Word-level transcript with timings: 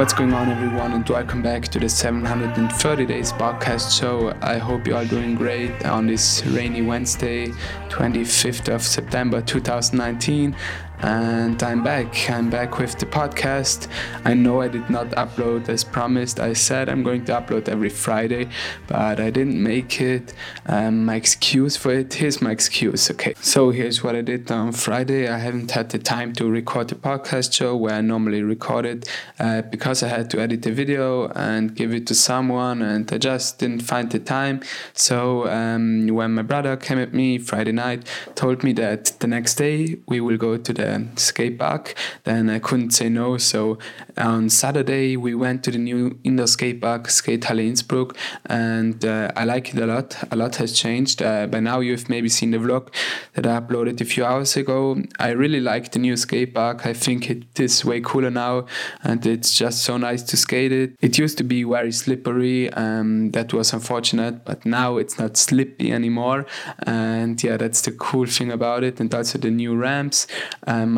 What's 0.00 0.14
going 0.14 0.32
on, 0.32 0.48
everyone, 0.48 0.94
and 0.94 1.06
welcome 1.06 1.42
back 1.42 1.64
to 1.64 1.78
the 1.78 1.86
730 1.86 3.04
Days 3.04 3.34
podcast 3.34 4.00
show. 4.00 4.34
I 4.40 4.56
hope 4.56 4.86
you 4.86 4.96
are 4.96 5.04
doing 5.04 5.34
great 5.34 5.84
on 5.84 6.06
this 6.06 6.42
rainy 6.46 6.80
Wednesday, 6.80 7.48
25th 7.90 8.74
of 8.74 8.80
September 8.80 9.42
2019 9.42 10.56
and 11.02 11.62
I'm 11.62 11.82
back. 11.82 12.28
I'm 12.28 12.50
back 12.50 12.78
with 12.78 12.98
the 12.98 13.06
podcast. 13.06 13.88
I 14.24 14.34
know 14.34 14.60
I 14.60 14.68
did 14.68 14.90
not 14.90 15.08
upload 15.10 15.68
as 15.68 15.82
promised. 15.82 16.38
I 16.38 16.52
said 16.52 16.88
I'm 16.88 17.02
going 17.02 17.24
to 17.26 17.32
upload 17.32 17.68
every 17.68 17.88
Friday, 17.88 18.48
but 18.86 19.18
I 19.18 19.30
didn't 19.30 19.62
make 19.62 20.00
it. 20.00 20.34
Um, 20.66 21.06
my 21.06 21.14
excuse 21.14 21.76
for 21.76 21.92
it 21.92 22.14
here's 22.14 22.42
my 22.42 22.50
excuse. 22.50 23.10
Okay, 23.10 23.34
so 23.40 23.70
here's 23.70 24.02
what 24.02 24.14
I 24.14 24.20
did 24.20 24.50
on 24.50 24.72
Friday. 24.72 25.28
I 25.28 25.38
haven't 25.38 25.70
had 25.70 25.90
the 25.90 25.98
time 25.98 26.34
to 26.34 26.50
record 26.50 26.88
the 26.88 26.96
podcast 26.96 27.54
show 27.54 27.76
where 27.76 27.94
I 27.94 28.02
normally 28.02 28.42
record 28.42 28.84
it 28.84 29.08
uh, 29.38 29.62
because 29.62 30.02
I 30.02 30.08
had 30.08 30.28
to 30.30 30.40
edit 30.40 30.62
the 30.62 30.72
video 30.72 31.28
and 31.28 31.74
give 31.74 31.94
it 31.94 32.06
to 32.08 32.14
someone, 32.14 32.82
and 32.82 33.10
I 33.10 33.18
just 33.18 33.58
didn't 33.58 33.82
find 33.82 34.10
the 34.10 34.18
time. 34.18 34.60
So 34.92 35.48
um, 35.48 36.08
when 36.08 36.32
my 36.32 36.42
brother 36.42 36.76
came 36.76 36.98
at 36.98 37.14
me 37.14 37.38
Friday 37.38 37.72
night, 37.72 38.06
told 38.34 38.62
me 38.62 38.72
that 38.74 39.18
the 39.20 39.26
next 39.26 39.54
day 39.54 39.98
we 40.06 40.20
will 40.20 40.36
go 40.36 40.56
to 40.58 40.72
the 40.72 40.89
skate 41.16 41.58
park, 41.58 41.94
then 42.24 42.50
I 42.50 42.58
couldn't 42.58 42.90
say 42.90 43.08
no. 43.08 43.38
So 43.38 43.78
on 44.16 44.50
Saturday 44.50 45.16
we 45.16 45.34
went 45.34 45.64
to 45.64 45.70
the 45.70 45.78
new 45.78 46.18
indoor 46.24 46.46
skate 46.46 46.80
park, 46.80 47.08
Skatehalle 47.08 47.66
Innsbruck, 47.66 48.16
and 48.46 49.04
uh, 49.04 49.30
I 49.36 49.44
like 49.44 49.74
it 49.74 49.80
a 49.80 49.86
lot. 49.86 50.16
A 50.30 50.36
lot 50.36 50.56
has 50.56 50.72
changed. 50.72 51.22
Uh, 51.22 51.46
by 51.46 51.60
now 51.60 51.80
you've 51.80 52.08
maybe 52.08 52.28
seen 52.28 52.50
the 52.50 52.58
vlog 52.58 52.88
that 53.34 53.46
I 53.46 53.60
uploaded 53.60 54.00
a 54.00 54.04
few 54.04 54.24
hours 54.24 54.56
ago. 54.56 55.02
I 55.18 55.30
really 55.30 55.60
like 55.60 55.92
the 55.92 55.98
new 55.98 56.16
skate 56.16 56.54
park. 56.54 56.86
I 56.86 56.92
think 56.92 57.30
it 57.30 57.58
is 57.58 57.84
way 57.84 58.00
cooler 58.00 58.30
now, 58.30 58.66
and 59.02 59.24
it's 59.26 59.54
just 59.54 59.82
so 59.84 59.96
nice 59.96 60.22
to 60.24 60.36
skate 60.36 60.72
it. 60.72 60.96
It 61.00 61.18
used 61.18 61.38
to 61.38 61.44
be 61.44 61.62
very 61.64 61.92
slippery. 61.92 62.72
Um, 62.72 63.30
that 63.32 63.52
was 63.52 63.72
unfortunate, 63.72 64.44
but 64.44 64.64
now 64.64 64.96
it's 64.96 65.18
not 65.18 65.36
slippy 65.36 65.92
anymore. 65.92 66.46
And 66.86 67.42
yeah, 67.42 67.56
that's 67.56 67.82
the 67.82 67.92
cool 67.92 68.26
thing 68.26 68.50
about 68.50 68.84
it. 68.84 69.00
And 69.00 69.14
also 69.14 69.38
the 69.38 69.50
new 69.50 69.76
ramps. 69.76 70.26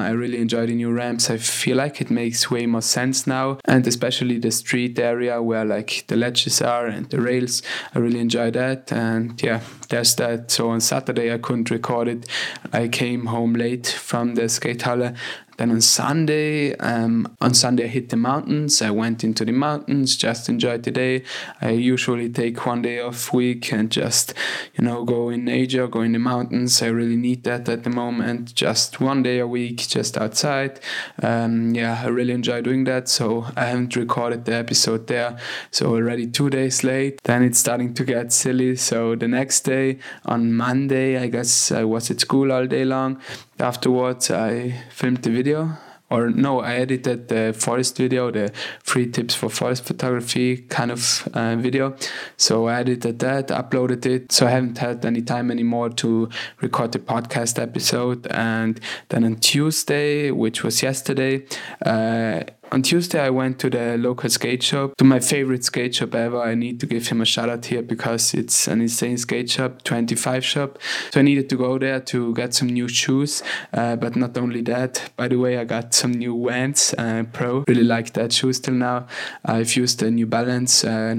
I 0.01 0.11
really 0.11 0.39
enjoy 0.39 0.67
the 0.67 0.75
new 0.75 0.93
ramps. 0.93 1.31
I 1.31 1.39
feel 1.39 1.77
like 1.77 2.01
it 2.01 2.11
makes 2.11 2.51
way 2.51 2.67
more 2.67 2.83
sense 2.83 3.27
now, 3.27 3.59
and 3.65 3.87
especially 3.87 4.39
the 4.39 4.51
street 4.51 4.99
area 4.99 5.41
where 5.43 5.65
like 5.65 6.05
the 6.09 6.17
ledges 6.17 6.61
are 6.63 6.87
and 6.87 7.09
the 7.11 7.21
rails. 7.21 7.63
I 7.95 7.99
really 7.99 8.21
enjoy 8.21 8.51
that, 8.53 8.93
and 8.93 9.41
yeah, 9.43 9.61
there's 9.89 10.15
that. 10.17 10.51
So 10.51 10.71
on 10.71 10.81
Saturday 10.81 11.33
I 11.33 11.39
couldn't 11.39 11.71
record 11.71 12.09
it. 12.09 12.27
I 12.73 12.89
came 12.89 13.27
home 13.27 13.55
late 13.55 13.87
from 13.87 14.35
the 14.35 14.43
Skatehalle 14.43 15.17
then 15.63 15.71
on 15.71 15.81
Sunday, 15.81 16.75
um, 16.79 17.37
on 17.41 17.55
Sunday 17.55 17.85
I 17.85 17.87
hit 17.87 18.09
the 18.09 18.17
mountains. 18.17 18.83
I 18.83 18.91
went 18.91 19.23
into 19.23 19.45
the 19.45 19.53
mountains, 19.53 20.17
just 20.17 20.49
enjoyed 20.49 20.83
the 20.83 20.91
day. 20.91 21.23
I 21.61 21.71
usually 21.71 22.31
take 22.31 22.67
one 22.67 22.83
day 22.83 22.99
off 22.99 23.33
week 23.33 23.73
and 23.73 23.89
just, 23.89 24.35
you 24.75 24.83
know, 24.83 25.05
go 25.05 25.29
in 25.29 25.45
nature, 25.45 25.87
go 25.87 26.01
in 26.01 26.11
the 26.11 26.19
mountains. 26.19 26.83
I 26.83 26.89
really 26.89 27.15
need 27.15 27.45
that 27.45 27.69
at 27.69 27.85
the 27.85 27.91
moment. 27.91 28.57
Just 28.57 29.01
one 29.01 29.23
day 29.23 29.39
a 29.39 29.47
week, 29.47 29.87
just 29.87 30.19
outside. 30.19 30.81
Um, 31.23 31.73
yeah, 31.77 32.03
I 32.05 32.09
really 32.09 32.33
enjoy 32.33 32.61
doing 32.63 32.83
that. 32.85 33.09
So 33.09 33.47
I 33.55 33.67
haven't 33.67 33.95
recorded 33.95 34.47
the 34.47 34.57
episode 34.57 35.07
there. 35.07 35.39
So 35.71 35.95
already 35.95 36.27
two 36.27 36.51
days 36.51 36.83
late. 36.83 37.23
Then 37.23 37.45
it's 37.45 37.61
starting 37.61 37.95
to 37.95 38.05
get 38.05 38.33
silly. 38.33 38.75
So 38.75 39.15
the 39.15 39.29
next 39.29 39.61
day, 39.61 40.01
on 40.25 40.55
Monday, 40.55 41.19
I 41.19 41.29
guess 41.29 41.71
I 41.71 41.85
was 41.85 42.11
at 42.11 42.19
school 42.19 42.51
all 42.51 42.67
day 42.67 42.85
long 42.85 43.21
afterwards 43.63 44.31
i 44.31 44.75
filmed 44.91 45.23
the 45.23 45.31
video. 45.31 45.77
Or 46.11 46.29
no 46.29 46.61
i 46.61 46.75
edited 46.75 47.29
the 47.29 47.55
forest 47.59 47.97
video 47.97 48.31
the 48.31 48.53
three 48.85 49.11
tips 49.11 49.35
for 49.35 49.49
forest 49.49 49.85
photography 49.85 50.59
kind 50.59 50.91
of 50.91 51.27
uh, 51.33 51.57
video. 51.57 51.97
So 52.37 52.69
i 52.69 52.81
edited 52.81 53.19
that 53.21 53.49
uploaded 53.49 54.05
it. 54.05 54.31
So 54.31 54.47
i 54.47 54.51
haven't 54.51 54.77
had 54.77 55.07
any 55.07 55.23
time 55.23 55.51
anymore 55.51 55.89
to 56.03 56.29
record 56.61 56.93
the 56.93 56.99
podcast 56.99 57.59
episode. 57.59 58.27
And 58.27 58.79
then 59.09 59.25
on 59.25 59.37
tuesday 59.37 60.31
which 60.31 60.63
was 60.63 60.83
yesterday 60.83 61.47
uh, 61.87 62.43
on 62.73 62.83
Tuesday, 62.83 63.21
I 63.21 63.29
went 63.29 63.59
to 63.61 63.69
the 63.69 63.99
local 63.99 64.31
skate 64.31 64.63
shop, 64.63 64.97
to 64.97 65.05
my 65.05 65.21
favorite 65.21 65.63
skate 65.63 65.95
shop 65.95 66.15
ever. 66.15 66.41
I 66.41 66.55
need 66.55 66.81
to 66.81 66.87
give 66.87 67.07
him 67.07 67.21
a 67.21 67.27
shout 67.27 67.51
out 67.51 67.67
here 67.67 67.83
because 67.83 68.33
it's 68.33 68.67
an 68.67 68.81
insane 68.81 69.19
skate 69.19 69.51
shop, 69.51 69.83
25 69.85 70.43
shop. 70.43 70.79
So 71.11 71.21
I 71.21 71.23
needed 71.23 71.51
to 71.51 71.57
go 71.57 71.79
there 71.79 72.01
to 72.01 72.35
get 72.35 72.55
some 72.55 72.69
new 72.69 72.89
shoes. 72.89 73.43
Uh, 73.75 73.97
but 73.97 74.17
not 74.17 74.39
only 74.39 74.63
that, 74.63 75.11
by 75.17 75.29
the 75.29 75.37
way, 75.37 75.59
I 75.59 75.65
got 75.65 75.93
some 75.93 76.13
new 76.13 76.47
Vans 76.49 76.95
uh, 76.97 77.25
Pro. 77.33 77.65
Really 77.69 77.85
like 77.85 78.15
that 78.15 78.33
shoes 78.33 78.59
till 78.59 78.75
now. 78.75 79.07
I've 79.45 79.77
used 79.77 80.01
the 80.01 80.11
New 80.11 80.27
Balance 80.27 80.83
uh, 80.83 81.15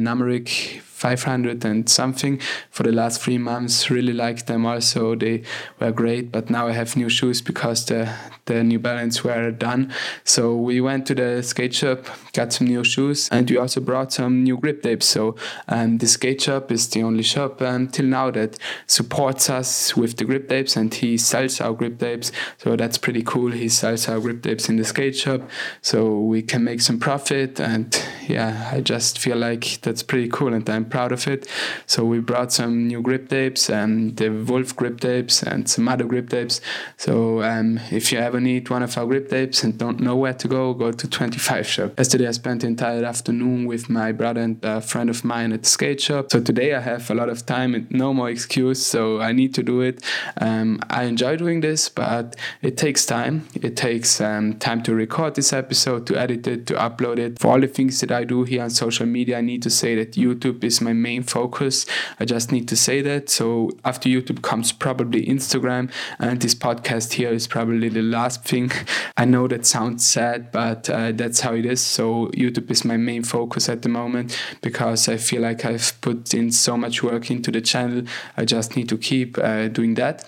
500 1.03 1.65
and 1.65 1.89
something 1.89 2.39
for 2.71 2.83
the 2.83 2.91
last 2.93 3.21
three 3.21 3.37
months. 3.37 3.89
Really 3.89 4.13
liked 4.13 4.47
them 4.47 4.65
also. 4.65 5.15
They 5.15 5.43
were 5.81 5.91
great, 5.91 6.31
but 6.31 6.49
now 6.49 6.67
I 6.67 6.71
have 6.71 6.95
new 6.95 7.09
shoes 7.09 7.41
because 7.41 7.85
the, 7.85 8.09
the 8.45 8.63
New 8.63 8.79
Balance 8.79 9.21
were 9.21 9.51
done. 9.51 9.91
So 10.23 10.55
we 10.55 10.79
went 10.79 11.05
to 11.07 11.15
the 11.15 11.43
skate 11.43 11.73
shop, 11.73 12.05
got 12.31 12.53
some 12.53 12.67
new 12.67 12.85
shoes, 12.85 13.27
and 13.33 13.49
we 13.49 13.57
also 13.57 13.81
brought 13.81 14.13
some 14.13 14.45
new 14.45 14.57
grip 14.57 14.81
tapes. 14.81 15.05
So 15.05 15.35
um, 15.67 15.97
the 15.97 16.07
skate 16.07 16.41
shop 16.41 16.71
is 16.71 16.87
the 16.87 17.03
only 17.03 17.23
shop 17.23 17.59
until 17.59 18.05
now 18.05 18.31
that 18.31 18.57
supports 18.87 19.49
us 19.49 19.97
with 19.97 20.15
the 20.15 20.23
grip 20.23 20.47
tapes 20.47 20.77
and 20.77 20.93
he 20.93 21.17
sells 21.17 21.59
our 21.59 21.73
grip 21.73 21.99
tapes. 21.99 22.31
So 22.59 22.77
that's 22.77 22.97
pretty 22.97 23.23
cool. 23.23 23.51
He 23.51 23.67
sells 23.67 24.07
our 24.07 24.21
grip 24.21 24.41
tapes 24.41 24.69
in 24.69 24.77
the 24.77 24.85
skate 24.85 25.17
shop. 25.17 25.41
So 25.81 26.17
we 26.21 26.41
can 26.41 26.63
make 26.63 26.79
some 26.79 26.97
profit. 26.97 27.59
And 27.59 27.93
yeah, 28.25 28.69
I 28.71 28.79
just 28.79 29.19
feel 29.19 29.35
like 29.35 29.79
that's 29.81 30.01
pretty 30.01 30.29
cool. 30.29 30.53
And 30.53 30.69
I'm 30.69 30.92
proud 30.93 31.11
of 31.11 31.27
it. 31.27 31.47
So 31.87 32.05
we 32.05 32.19
brought 32.19 32.53
some 32.53 32.87
new 32.87 33.01
grip 33.01 33.27
tapes 33.27 33.67
and 33.67 34.15
the 34.17 34.29
Wolf 34.29 34.75
grip 34.75 34.99
tapes 34.99 35.41
and 35.41 35.67
some 35.67 35.87
other 35.87 36.05
grip 36.05 36.29
tapes. 36.29 36.61
So 36.97 37.41
um, 37.41 37.79
if 37.89 38.11
you 38.11 38.19
ever 38.19 38.39
need 38.39 38.69
one 38.69 38.83
of 38.83 38.95
our 38.95 39.07
grip 39.07 39.27
tapes 39.27 39.63
and 39.63 39.75
don't 39.75 39.99
know 39.99 40.15
where 40.15 40.35
to 40.35 40.47
go, 40.47 40.75
go 40.75 40.91
to 40.91 41.07
25 41.07 41.65
shop. 41.65 41.97
Yesterday 41.97 42.27
I 42.27 42.31
spent 42.31 42.61
the 42.61 42.67
entire 42.67 43.03
afternoon 43.03 43.65
with 43.65 43.89
my 43.89 44.11
brother 44.11 44.41
and 44.41 44.63
a 44.63 44.81
friend 44.81 45.09
of 45.09 45.25
mine 45.25 45.51
at 45.51 45.63
the 45.63 45.69
skate 45.69 45.99
shop. 45.99 46.31
So 46.31 46.39
today 46.39 46.75
I 46.75 46.81
have 46.81 47.09
a 47.09 47.15
lot 47.15 47.29
of 47.29 47.43
time 47.43 47.73
and 47.73 47.89
no 47.89 48.13
more 48.13 48.29
excuse. 48.29 48.85
So 48.85 49.19
I 49.19 49.31
need 49.31 49.55
to 49.55 49.63
do 49.63 49.81
it. 49.81 50.03
Um, 50.37 50.79
I 50.91 51.05
enjoy 51.05 51.37
doing 51.37 51.61
this, 51.61 51.89
but 51.89 52.35
it 52.61 52.77
takes 52.77 53.03
time. 53.07 53.47
It 53.55 53.75
takes 53.75 54.21
um, 54.21 54.59
time 54.59 54.83
to 54.83 54.93
record 54.93 55.33
this 55.33 55.53
episode, 55.53 56.05
to 56.05 56.19
edit 56.19 56.45
it, 56.45 56.67
to 56.67 56.75
upload 56.75 57.17
it. 57.17 57.39
For 57.39 57.47
all 57.53 57.59
the 57.59 57.67
things 57.67 57.99
that 58.01 58.11
I 58.11 58.25
do 58.25 58.43
here 58.43 58.61
on 58.61 58.69
social 58.69 59.07
media, 59.07 59.39
I 59.39 59.41
need 59.41 59.63
to 59.63 59.71
say 59.71 59.95
that 59.95 60.11
YouTube 60.11 60.63
is 60.63 60.72
my 60.81 60.93
main 60.93 61.23
focus. 61.23 61.85
I 62.19 62.25
just 62.25 62.51
need 62.51 62.67
to 62.69 62.75
say 62.75 63.01
that. 63.01 63.29
So 63.29 63.71
after 63.83 64.09
YouTube 64.09 64.41
comes 64.41 64.71
probably 64.71 65.25
Instagram, 65.25 65.91
and 66.19 66.41
this 66.41 66.55
podcast 66.55 67.13
here 67.13 67.31
is 67.31 67.47
probably 67.47 67.89
the 67.89 68.01
last 68.01 68.43
thing. 68.43 68.71
I 69.17 69.25
know 69.25 69.47
that 69.47 69.65
sounds 69.65 70.05
sad, 70.05 70.51
but 70.51 70.89
uh, 70.89 71.11
that's 71.11 71.41
how 71.41 71.53
it 71.53 71.65
is. 71.65 71.81
So 71.81 72.27
YouTube 72.27 72.71
is 72.71 72.85
my 72.85 72.97
main 72.97 73.23
focus 73.23 73.69
at 73.69 73.81
the 73.81 73.89
moment 73.89 74.39
because 74.61 75.07
I 75.07 75.17
feel 75.17 75.41
like 75.41 75.65
I've 75.65 75.99
put 76.01 76.33
in 76.33 76.51
so 76.51 76.77
much 76.77 77.03
work 77.03 77.29
into 77.31 77.51
the 77.51 77.61
channel. 77.61 78.03
I 78.37 78.45
just 78.45 78.75
need 78.75 78.89
to 78.89 78.97
keep 78.97 79.37
uh, 79.37 79.67
doing 79.67 79.95
that 79.95 80.25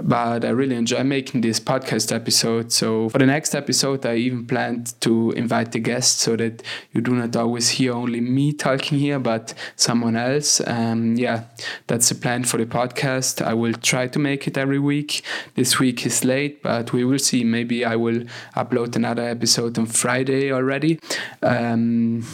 but 0.00 0.44
I 0.44 0.50
really 0.50 0.76
enjoy 0.76 1.02
making 1.02 1.40
this 1.40 1.58
podcast 1.60 2.14
episode. 2.14 2.72
So 2.72 3.08
for 3.08 3.18
the 3.18 3.26
next 3.26 3.54
episode, 3.54 4.06
I 4.06 4.16
even 4.16 4.46
planned 4.46 5.00
to 5.00 5.32
invite 5.32 5.72
the 5.72 5.80
guests 5.80 6.22
so 6.22 6.36
that 6.36 6.62
you 6.92 7.00
do 7.00 7.14
not 7.14 7.34
always 7.36 7.70
hear 7.70 7.92
only 7.92 8.20
me 8.20 8.52
talking 8.52 8.98
here, 8.98 9.18
but 9.18 9.54
someone 9.76 10.16
else. 10.16 10.60
Um, 10.66 11.16
yeah, 11.16 11.44
that's 11.86 12.08
the 12.08 12.14
plan 12.14 12.44
for 12.44 12.58
the 12.58 12.66
podcast. 12.66 13.44
I 13.44 13.54
will 13.54 13.74
try 13.74 14.06
to 14.08 14.18
make 14.18 14.46
it 14.46 14.56
every 14.56 14.78
week. 14.78 15.22
This 15.54 15.78
week 15.78 16.06
is 16.06 16.24
late, 16.24 16.62
but 16.62 16.92
we 16.92 17.04
will 17.04 17.18
see. 17.18 17.44
Maybe 17.44 17.84
I 17.84 17.96
will 17.96 18.24
upload 18.56 18.96
another 18.96 19.22
episode 19.22 19.78
on 19.78 19.86
Friday 19.86 20.52
already. 20.52 21.00
Um, 21.42 22.24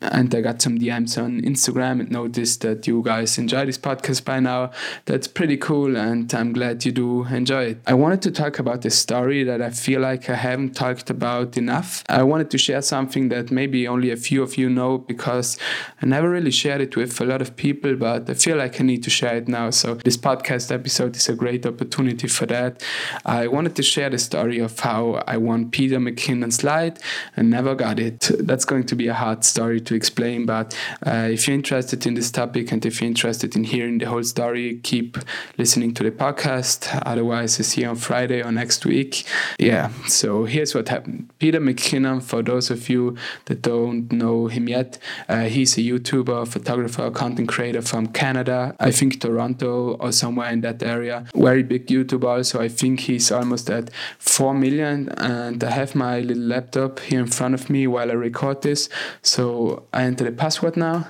and 0.00 0.34
I 0.34 0.40
got 0.40 0.62
some 0.62 0.78
DMs 0.78 1.22
on 1.22 1.42
Instagram 1.42 2.00
and 2.00 2.10
noticed 2.10 2.62
that 2.62 2.86
you 2.86 3.02
guys 3.02 3.36
enjoy 3.38 3.66
this 3.66 3.78
podcast 3.78 4.24
by 4.24 4.40
now. 4.40 4.70
That's 5.04 5.28
pretty 5.28 5.56
cool, 5.56 5.96
and 5.96 6.32
I'm 6.32 6.52
glad 6.52 6.84
you 6.84 6.92
do 6.92 7.24
enjoy 7.24 7.64
it. 7.64 7.80
I 7.86 7.94
wanted 7.94 8.22
to 8.22 8.30
talk 8.30 8.58
about 8.58 8.84
a 8.84 8.90
story 8.90 9.44
that 9.44 9.60
I 9.60 9.70
feel 9.70 10.00
like 10.00 10.30
I 10.30 10.36
haven't 10.36 10.74
talked 10.74 11.10
about 11.10 11.56
enough. 11.56 12.02
I 12.08 12.22
wanted 12.22 12.50
to 12.50 12.58
share 12.58 12.82
something 12.82 13.28
that 13.28 13.50
maybe 13.50 13.86
only 13.86 14.10
a 14.10 14.16
few 14.16 14.42
of 14.42 14.56
you 14.56 14.70
know 14.70 14.98
because 14.98 15.58
I 16.00 16.06
never 16.06 16.30
really 16.30 16.50
shared 16.50 16.80
it 16.80 16.96
with 16.96 17.20
a 17.20 17.24
lot 17.24 17.42
of 17.42 17.56
people, 17.56 17.94
but 17.96 18.28
I 18.30 18.34
feel 18.34 18.56
like 18.56 18.80
I 18.80 18.84
need 18.84 19.02
to 19.02 19.10
share 19.10 19.36
it 19.36 19.48
now. 19.48 19.70
So 19.70 19.94
this 19.94 20.16
podcast 20.16 20.72
episode 20.72 21.16
is 21.16 21.28
a 21.28 21.34
great 21.34 21.66
opportunity 21.66 22.28
for 22.28 22.46
that. 22.46 22.82
I 23.26 23.48
wanted 23.48 23.76
to 23.76 23.82
share 23.82 24.08
the 24.08 24.18
story 24.18 24.58
of 24.60 24.78
how 24.78 25.22
I 25.26 25.36
won 25.36 25.70
Peter 25.70 25.98
McKinnon's 25.98 26.64
Light 26.64 26.98
and 27.36 27.50
never 27.50 27.74
got 27.74 27.98
it. 27.98 28.30
That's 28.38 28.64
going 28.64 28.84
to 28.86 28.96
be 28.96 29.08
a 29.08 29.14
hard 29.14 29.44
story 29.44 29.80
to 29.80 29.89
explain. 29.94 30.46
But 30.46 30.76
uh, 31.06 31.28
if 31.30 31.46
you're 31.46 31.54
interested 31.54 32.06
in 32.06 32.14
this 32.14 32.30
topic 32.30 32.72
and 32.72 32.84
if 32.84 33.00
you're 33.00 33.08
interested 33.08 33.56
in 33.56 33.64
hearing 33.64 33.98
the 33.98 34.06
whole 34.06 34.22
story, 34.22 34.80
keep 34.82 35.18
listening 35.58 35.94
to 35.94 36.02
the 36.02 36.10
podcast. 36.10 36.88
Otherwise, 37.06 37.58
I 37.60 37.62
see 37.62 37.82
you 37.82 37.88
on 37.88 37.96
Friday 37.96 38.42
or 38.42 38.52
next 38.52 38.84
week. 38.86 39.24
Yeah, 39.58 39.90
so 40.06 40.44
here's 40.44 40.74
what 40.74 40.88
happened. 40.88 41.30
Peter 41.38 41.60
McKinnon, 41.60 42.22
for 42.22 42.42
those 42.42 42.70
of 42.70 42.88
you 42.88 43.16
that 43.46 43.62
don't 43.62 44.10
know 44.12 44.46
him 44.46 44.68
yet, 44.68 44.98
uh, 45.28 45.44
he's 45.44 45.76
a 45.78 45.80
YouTuber, 45.80 46.48
photographer, 46.48 47.10
content 47.10 47.48
creator 47.48 47.82
from 47.82 48.06
Canada. 48.08 48.74
I 48.80 48.90
think 48.90 49.20
Toronto 49.20 49.94
or 49.94 50.12
somewhere 50.12 50.50
in 50.50 50.60
that 50.62 50.82
area. 50.82 51.24
Very 51.34 51.62
big 51.62 51.86
YouTuber 51.86 52.30
so 52.44 52.60
I 52.60 52.68
think 52.68 53.00
he's 53.00 53.32
almost 53.32 53.70
at 53.70 53.90
4 54.18 54.54
million. 54.54 55.08
And 55.10 55.62
I 55.62 55.70
have 55.70 55.94
my 55.94 56.20
little 56.20 56.42
laptop 56.42 57.00
here 57.00 57.20
in 57.20 57.26
front 57.26 57.54
of 57.54 57.70
me 57.70 57.86
while 57.86 58.10
I 58.10 58.14
record 58.14 58.62
this. 58.62 58.88
So 59.22 59.79
I 59.92 60.04
enter 60.04 60.24
the 60.24 60.32
password 60.32 60.76
now. 60.76 61.08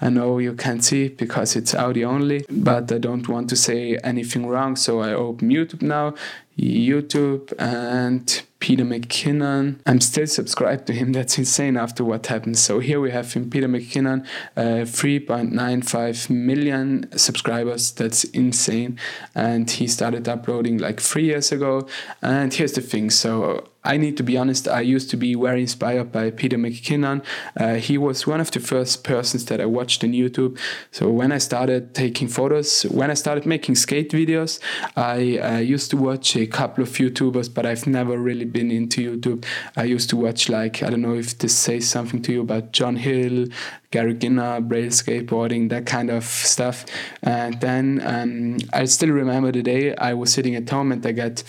I 0.00 0.10
know 0.10 0.38
you 0.38 0.54
can't 0.54 0.82
see 0.84 1.08
because 1.08 1.56
it's 1.56 1.74
audio 1.74 2.08
only, 2.08 2.44
but 2.48 2.90
I 2.92 2.98
don't 2.98 3.28
want 3.28 3.48
to 3.50 3.56
say 3.56 3.96
anything 4.04 4.46
wrong. 4.46 4.76
So 4.76 5.00
I 5.00 5.12
open 5.12 5.50
YouTube 5.50 5.82
now, 5.82 6.14
YouTube, 6.58 7.52
and 7.58 8.42
Peter 8.60 8.84
McKinnon. 8.84 9.80
I'm 9.86 10.00
still 10.00 10.26
subscribed 10.26 10.86
to 10.88 10.92
him. 10.92 11.12
That's 11.12 11.38
insane 11.38 11.76
after 11.78 12.04
what 12.04 12.26
happened. 12.26 12.58
So 12.58 12.78
here 12.78 13.00
we 13.00 13.10
have 13.10 13.32
him, 13.32 13.48
Peter 13.48 13.68
McKinnon, 13.68 14.26
uh, 14.56 14.84
3.95 14.84 16.28
million 16.28 17.08
subscribers. 17.16 17.90
That's 17.92 18.24
insane. 18.24 18.98
And 19.34 19.70
he 19.70 19.86
started 19.88 20.28
uploading 20.28 20.76
like 20.76 21.00
three 21.00 21.24
years 21.24 21.50
ago. 21.50 21.88
And 22.20 22.52
here's 22.52 22.72
the 22.72 22.82
thing. 22.82 23.08
So 23.08 23.69
I 23.82 23.96
need 23.96 24.16
to 24.18 24.22
be 24.22 24.36
honest, 24.36 24.68
I 24.68 24.82
used 24.82 25.08
to 25.10 25.16
be 25.16 25.34
very 25.34 25.62
inspired 25.62 26.12
by 26.12 26.30
Peter 26.30 26.58
McKinnon. 26.58 27.24
Uh, 27.56 27.74
he 27.74 27.96
was 27.96 28.26
one 28.26 28.40
of 28.40 28.50
the 28.50 28.60
first 28.60 29.04
persons 29.04 29.46
that 29.46 29.60
I 29.60 29.66
watched 29.66 30.04
on 30.04 30.12
YouTube. 30.12 30.58
So 30.90 31.10
when 31.10 31.32
I 31.32 31.38
started 31.38 31.94
taking 31.94 32.28
photos, 32.28 32.82
when 32.82 33.10
I 33.10 33.14
started 33.14 33.46
making 33.46 33.76
skate 33.76 34.10
videos, 34.10 34.60
I 34.96 35.38
uh, 35.38 35.58
used 35.58 35.90
to 35.92 35.96
watch 35.96 36.36
a 36.36 36.46
couple 36.46 36.82
of 36.82 36.90
YouTubers, 36.90 37.52
but 37.52 37.64
I've 37.64 37.86
never 37.86 38.18
really 38.18 38.44
been 38.44 38.70
into 38.70 39.16
YouTube. 39.16 39.46
I 39.76 39.84
used 39.84 40.10
to 40.10 40.16
watch 40.16 40.48
like, 40.48 40.82
I 40.82 40.90
don't 40.90 41.02
know 41.02 41.14
if 41.14 41.38
this 41.38 41.56
says 41.56 41.88
something 41.88 42.20
to 42.22 42.32
you 42.32 42.42
about 42.42 42.72
John 42.72 42.96
Hill, 42.96 43.46
Gary 43.90 44.14
Ginner, 44.14 44.60
braille 44.60 44.90
skateboarding, 44.90 45.68
that 45.70 45.84
kind 45.84 46.10
of 46.10 46.24
stuff. 46.24 46.86
And 47.22 47.60
then 47.60 48.00
um, 48.04 48.58
I 48.72 48.84
still 48.84 49.10
remember 49.10 49.50
the 49.50 49.62
day 49.62 49.96
I 49.96 50.14
was 50.14 50.32
sitting 50.32 50.54
at 50.54 50.68
home 50.70 50.92
and 50.92 51.04
I 51.04 51.12
got 51.12 51.42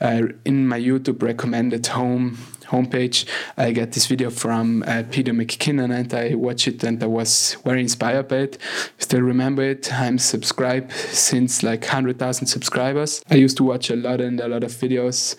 uh, 0.00 0.22
in 0.44 0.68
my 0.68 0.78
YouTube 0.78 1.22
recommended 1.22 1.86
home 1.86 2.38
homepage 2.66 3.26
i 3.56 3.70
get 3.70 3.92
this 3.92 4.08
video 4.08 4.28
from 4.28 4.82
uh, 4.88 5.04
peter 5.12 5.32
mckinnon 5.32 5.96
and 5.96 6.12
i 6.12 6.34
watched 6.34 6.66
it 6.66 6.82
and 6.82 7.00
i 7.00 7.06
was 7.06 7.56
very 7.64 7.80
inspired 7.80 8.26
by 8.26 8.38
it. 8.38 8.58
Still 8.98 9.20
remember 9.20 9.62
it. 9.62 9.92
I'm 9.92 10.18
subscribed 10.18 10.92
since 10.92 11.62
like 11.62 11.82
100000 11.82 12.46
subscribers. 12.46 13.22
I 13.30 13.36
used 13.36 13.56
to 13.58 13.64
watch 13.64 13.90
a 13.90 13.96
lot 13.96 14.20
and 14.20 14.40
a 14.40 14.48
lot 14.48 14.64
of 14.64 14.72
videos 14.72 15.36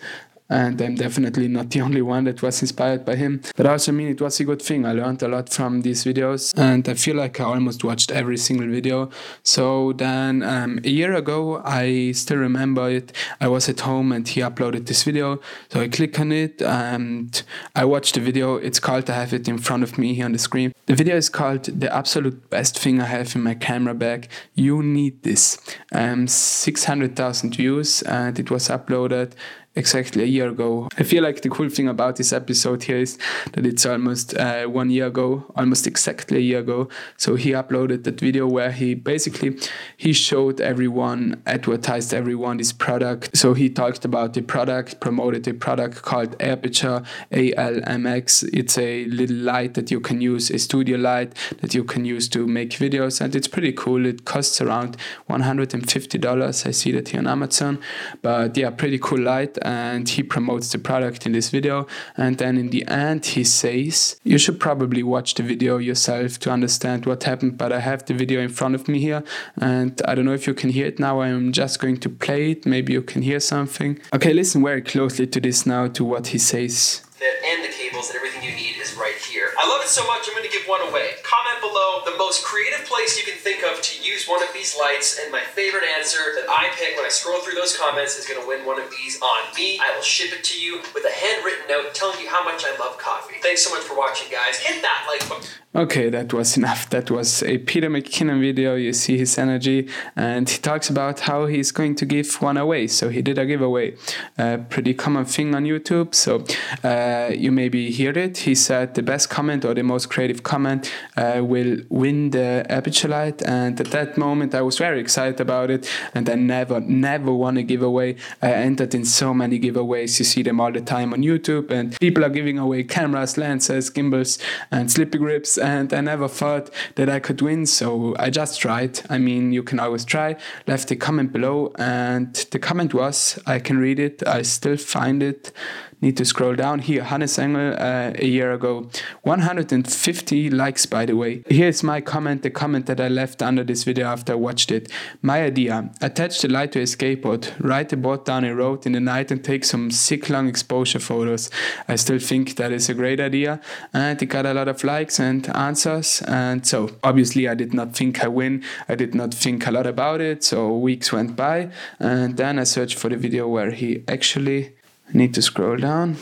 and 0.50 0.80
I'm 0.80 0.94
definitely 0.94 1.48
not 1.48 1.70
the 1.70 1.80
only 1.88 2.02
one 2.02 2.24
that 2.24 2.42
was 2.42 2.60
inspired 2.62 3.04
by 3.04 3.16
him. 3.16 3.42
But 3.56 3.66
I 3.66 3.72
also, 3.72 3.92
mean, 3.92 4.08
it 4.08 4.20
was 4.20 4.40
a 4.40 4.44
good 4.44 4.62
thing. 4.62 4.86
I 4.86 4.92
learned 4.92 5.22
a 5.22 5.28
lot 5.28 5.52
from 5.52 5.82
these 5.82 6.04
videos, 6.04 6.56
and 6.58 6.88
I 6.88 6.94
feel 6.94 7.16
like 7.16 7.40
I 7.40 7.44
almost 7.44 7.84
watched 7.84 8.10
every 8.10 8.36
single 8.36 8.68
video. 8.68 9.10
So 9.42 9.92
then, 9.92 10.42
um, 10.42 10.80
a 10.84 10.88
year 10.88 11.14
ago, 11.14 11.62
I 11.64 12.12
still 12.12 12.38
remember 12.38 12.88
it. 12.88 13.12
I 13.40 13.48
was 13.48 13.68
at 13.68 13.80
home 13.80 14.12
and 14.12 14.26
he 14.26 14.40
uploaded 14.40 14.86
this 14.86 15.02
video. 15.02 15.40
So 15.70 15.80
I 15.80 15.88
click 15.88 16.18
on 16.18 16.32
it 16.32 16.62
and 16.62 17.42
I 17.74 17.84
watched 17.84 18.14
the 18.14 18.20
video. 18.20 18.56
It's 18.56 18.80
called, 18.80 19.10
I 19.10 19.14
have 19.14 19.32
it 19.32 19.48
in 19.48 19.58
front 19.58 19.82
of 19.82 19.98
me 19.98 20.14
here 20.14 20.24
on 20.24 20.32
the 20.32 20.38
screen. 20.38 20.72
The 20.86 20.94
video 20.94 21.16
is 21.16 21.28
called 21.28 21.64
The 21.64 21.94
Absolute 21.94 22.48
Best 22.50 22.78
Thing 22.78 23.00
I 23.00 23.04
Have 23.04 23.34
in 23.36 23.42
My 23.42 23.54
Camera 23.54 23.94
Bag. 23.94 24.28
You 24.54 24.82
Need 24.82 25.22
This. 25.22 25.58
Um, 25.92 26.26
600,000 26.26 27.56
views, 27.56 28.02
and 28.02 28.38
it 28.38 28.50
was 28.50 28.68
uploaded 28.68 29.32
exactly 29.78 30.24
a 30.24 30.26
year 30.26 30.48
ago. 30.48 30.88
I 30.98 31.04
feel 31.04 31.22
like 31.22 31.40
the 31.42 31.48
cool 31.48 31.68
thing 31.68 31.88
about 31.88 32.16
this 32.16 32.32
episode 32.32 32.82
here 32.82 32.98
is 32.98 33.16
that 33.52 33.64
it's 33.64 33.86
almost 33.86 34.36
uh, 34.36 34.64
one 34.64 34.90
year 34.90 35.06
ago, 35.06 35.44
almost 35.56 35.86
exactly 35.86 36.38
a 36.38 36.40
year 36.40 36.58
ago. 36.58 36.88
So 37.16 37.36
he 37.36 37.50
uploaded 37.52 38.04
that 38.04 38.18
video 38.20 38.46
where 38.46 38.72
he 38.72 38.94
basically 38.94 39.58
he 39.96 40.12
showed 40.12 40.60
everyone, 40.60 41.42
advertised 41.46 42.12
everyone 42.12 42.58
this 42.58 42.72
product. 42.72 43.36
So 43.36 43.54
he 43.54 43.70
talked 43.70 44.04
about 44.04 44.34
the 44.34 44.42
product, 44.42 45.00
promoted 45.00 45.46
a 45.46 45.54
product 45.54 46.02
called 46.02 46.36
Aputure 46.38 47.06
ALMX. 47.30 48.48
It's 48.52 48.76
a 48.76 49.04
little 49.06 49.36
light 49.36 49.74
that 49.74 49.90
you 49.90 50.00
can 50.00 50.20
use, 50.20 50.50
a 50.50 50.58
studio 50.58 50.98
light 50.98 51.34
that 51.60 51.72
you 51.74 51.84
can 51.84 52.04
use 52.04 52.28
to 52.30 52.46
make 52.46 52.70
videos, 52.70 53.20
and 53.20 53.34
it's 53.36 53.48
pretty 53.48 53.72
cool. 53.72 54.04
It 54.06 54.24
costs 54.24 54.60
around 54.60 54.96
$150. 55.30 56.66
I 56.66 56.70
see 56.72 56.92
that 56.92 57.08
here 57.10 57.20
on 57.20 57.28
Amazon, 57.28 57.78
but 58.22 58.56
yeah, 58.56 58.70
pretty 58.70 58.98
cool 58.98 59.20
light 59.20 59.56
and 59.68 60.08
he 60.08 60.22
promotes 60.22 60.72
the 60.72 60.78
product 60.78 61.26
in 61.26 61.32
this 61.32 61.50
video. 61.50 61.86
And 62.16 62.38
then 62.38 62.56
in 62.56 62.70
the 62.70 62.86
end, 62.88 63.26
he 63.26 63.44
says, 63.44 64.18
You 64.24 64.38
should 64.38 64.58
probably 64.58 65.02
watch 65.02 65.34
the 65.34 65.42
video 65.42 65.76
yourself 65.76 66.38
to 66.40 66.50
understand 66.50 67.04
what 67.04 67.24
happened. 67.24 67.58
But 67.58 67.72
I 67.72 67.80
have 67.80 68.06
the 68.06 68.14
video 68.14 68.40
in 68.40 68.48
front 68.48 68.74
of 68.74 68.88
me 68.88 68.98
here, 68.98 69.22
and 69.60 70.00
I 70.06 70.14
don't 70.14 70.24
know 70.24 70.32
if 70.32 70.46
you 70.46 70.54
can 70.54 70.70
hear 70.70 70.86
it 70.86 70.98
now. 70.98 71.20
I'm 71.20 71.52
just 71.52 71.80
going 71.80 71.98
to 71.98 72.08
play 72.08 72.52
it. 72.52 72.64
Maybe 72.64 72.94
you 72.94 73.02
can 73.02 73.20
hear 73.20 73.40
something. 73.40 74.00
Okay, 74.14 74.32
listen 74.32 74.64
very 74.64 74.80
closely 74.80 75.26
to 75.26 75.40
this 75.40 75.66
now, 75.66 75.86
to 75.88 76.02
what 76.02 76.28
he 76.28 76.38
says. 76.38 77.02
And 77.20 77.62
the 77.62 77.68
cables 77.68 78.08
and 78.08 78.16
everything 78.16 78.44
you 78.44 78.54
need 78.56 78.76
is 78.80 78.94
right 78.94 79.20
here. 79.30 79.47
I 79.58 79.66
love 79.66 79.82
it 79.82 79.88
so 79.88 80.06
much, 80.06 80.22
I'm 80.28 80.38
going 80.38 80.46
to 80.46 80.54
give 80.54 80.68
one 80.70 80.86
away. 80.86 81.18
Comment 81.26 81.58
below 81.60 82.06
the 82.06 82.16
most 82.16 82.44
creative 82.44 82.86
place 82.86 83.18
you 83.18 83.26
can 83.26 83.34
think 83.34 83.64
of 83.64 83.82
to 83.82 84.06
use 84.06 84.28
one 84.28 84.40
of 84.40 84.50
these 84.54 84.78
lights, 84.78 85.18
and 85.18 85.32
my 85.32 85.42
favorite 85.42 85.82
answer 85.82 86.30
that 86.38 86.46
I 86.48 86.70
pick 86.78 86.94
when 86.94 87.04
I 87.04 87.08
scroll 87.08 87.40
through 87.40 87.54
those 87.54 87.76
comments 87.76 88.16
is 88.16 88.24
going 88.24 88.40
to 88.40 88.46
win 88.46 88.64
one 88.64 88.80
of 88.80 88.88
these 88.88 89.20
on 89.20 89.52
me. 89.56 89.80
I 89.82 89.92
will 89.96 90.02
ship 90.02 90.30
it 90.32 90.44
to 90.44 90.62
you 90.62 90.78
with 90.94 91.02
a 91.04 91.10
handwritten 91.10 91.66
note 91.68 91.92
telling 91.92 92.20
you 92.20 92.28
how 92.30 92.44
much 92.44 92.62
I 92.64 92.70
love 92.78 92.98
coffee. 92.98 93.34
Thanks 93.42 93.64
so 93.64 93.74
much 93.74 93.82
for 93.82 93.98
watching, 93.98 94.30
guys. 94.30 94.58
Hit 94.58 94.80
that 94.82 95.06
like 95.10 95.28
button. 95.28 95.50
Okay, 95.74 96.08
that 96.08 96.32
was 96.32 96.56
enough. 96.56 96.88
That 96.90 97.10
was 97.10 97.42
a 97.42 97.58
Peter 97.58 97.90
McKinnon 97.90 98.40
video. 98.40 98.74
You 98.74 98.92
see 98.92 99.18
his 99.18 99.36
energy, 99.38 99.88
and 100.16 100.48
he 100.48 100.58
talks 100.58 100.88
about 100.88 101.20
how 101.20 101.46
he's 101.46 101.72
going 101.72 101.94
to 101.96 102.06
give 102.06 102.32
one 102.40 102.56
away. 102.56 102.86
So 102.86 103.10
he 103.10 103.22
did 103.22 103.38
a 103.38 103.44
giveaway, 103.44 103.96
a 104.38 104.58
pretty 104.58 104.94
common 104.94 105.24
thing 105.24 105.54
on 105.54 105.64
YouTube. 105.64 106.14
So 106.14 106.44
uh, 106.88 107.32
you 107.34 107.50
maybe 107.52 107.90
hear 107.90 108.12
it. 108.16 108.38
He 108.38 108.54
said 108.54 108.94
the 108.94 109.02
best 109.02 109.28
comment 109.28 109.47
or 109.64 109.74
the 109.74 109.82
most 109.82 110.10
creative 110.10 110.42
comment 110.42 110.92
uh, 111.16 111.40
will 111.42 111.78
win 111.88 112.30
the 112.30 112.66
Aputure 112.68 113.08
light. 113.08 113.42
And 113.42 113.80
at 113.80 113.90
that 113.90 114.16
moment, 114.16 114.54
I 114.54 114.62
was 114.62 114.78
very 114.78 115.00
excited 115.00 115.40
about 115.40 115.70
it, 115.70 115.88
and 116.14 116.28
I 116.28 116.34
never, 116.34 116.80
never 116.80 117.32
won 117.32 117.56
a 117.56 117.62
giveaway. 117.62 118.16
I 118.42 118.52
entered 118.52 118.94
in 118.94 119.04
so 119.04 119.32
many 119.32 119.58
giveaways. 119.58 120.18
You 120.18 120.24
see 120.24 120.42
them 120.42 120.60
all 120.60 120.72
the 120.72 120.80
time 120.80 121.12
on 121.12 121.22
YouTube, 121.22 121.70
and 121.70 121.98
people 122.00 122.24
are 122.24 122.30
giving 122.30 122.58
away 122.58 122.84
cameras, 122.84 123.36
lenses, 123.38 123.90
gimbals, 123.90 124.38
and 124.70 124.90
slippy 124.90 125.18
grips 125.18 125.58
and 125.58 125.92
I 125.92 126.00
never 126.00 126.28
thought 126.28 126.70
that 126.96 127.08
I 127.08 127.20
could 127.20 127.40
win. 127.42 127.66
So 127.66 128.14
I 128.18 128.30
just 128.30 128.60
tried. 128.60 129.00
I 129.08 129.18
mean, 129.18 129.52
you 129.52 129.62
can 129.62 129.78
always 129.80 130.04
try. 130.04 130.36
Left 130.66 130.90
a 130.90 130.96
comment 130.96 131.32
below, 131.32 131.72
and 131.78 132.34
the 132.50 132.58
comment 132.58 132.94
was 132.94 133.38
I 133.46 133.58
can 133.58 133.78
read 133.78 133.98
it. 133.98 134.26
I 134.26 134.42
still 134.42 134.76
find 134.76 135.22
it 135.22 135.52
need 136.00 136.16
to 136.16 136.24
scroll 136.24 136.54
down 136.54 136.80
here. 136.80 137.04
Hannes 137.04 137.36
Engl 137.36 137.78
uh, 137.78 138.12
a 138.16 138.26
year 138.26 138.52
ago. 138.52 138.88
150 139.22 140.50
likes, 140.50 140.86
by 140.86 141.04
the 141.04 141.16
way. 141.16 141.42
Here's 141.48 141.82
my 141.82 142.00
comment, 142.00 142.42
the 142.42 142.50
comment 142.50 142.86
that 142.86 143.00
I 143.00 143.08
left 143.08 143.42
under 143.42 143.64
this 143.64 143.84
video 143.84 144.06
after 144.06 144.32
I 144.32 144.36
watched 144.36 144.70
it. 144.70 144.90
My 145.22 145.42
idea 145.42 145.90
attach 146.00 146.40
the 146.40 146.48
light 146.48 146.72
to 146.72 146.80
a 146.80 146.84
skateboard, 146.84 147.52
ride 147.58 147.88
the 147.88 147.96
board 147.96 148.24
down 148.24 148.44
a 148.44 148.54
road 148.54 148.86
in 148.86 148.92
the 148.92 149.00
night, 149.00 149.30
and 149.30 149.42
take 149.42 149.64
some 149.64 149.90
sick 149.90 150.30
long 150.30 150.48
exposure 150.48 151.00
photos. 151.00 151.50
I 151.88 151.96
still 151.96 152.18
think 152.18 152.56
that 152.56 152.72
is 152.72 152.88
a 152.88 152.94
great 152.94 153.20
idea, 153.20 153.60
and 153.92 154.20
it 154.22 154.26
got 154.26 154.46
a 154.46 154.54
lot 154.54 154.68
of 154.68 154.84
likes 154.84 155.18
and 155.18 155.48
answers. 155.56 156.22
And 156.22 156.66
so, 156.66 156.90
obviously, 157.02 157.48
I 157.48 157.54
did 157.54 157.74
not 157.74 157.94
think 157.94 158.22
I 158.22 158.28
win. 158.28 158.64
I 158.88 158.94
did 158.94 159.14
not 159.14 159.34
think 159.34 159.66
a 159.66 159.70
lot 159.70 159.86
about 159.86 160.20
it. 160.20 160.44
So, 160.44 160.76
weeks 160.76 161.12
went 161.12 161.36
by, 161.36 161.70
and 161.98 162.36
then 162.36 162.58
I 162.58 162.64
searched 162.64 162.98
for 162.98 163.08
the 163.08 163.16
video 163.16 163.48
where 163.48 163.70
he 163.70 164.04
actually 164.08 164.77
Need 165.12 165.34
to 165.34 165.42
scroll 165.42 165.76
down. 165.76 166.16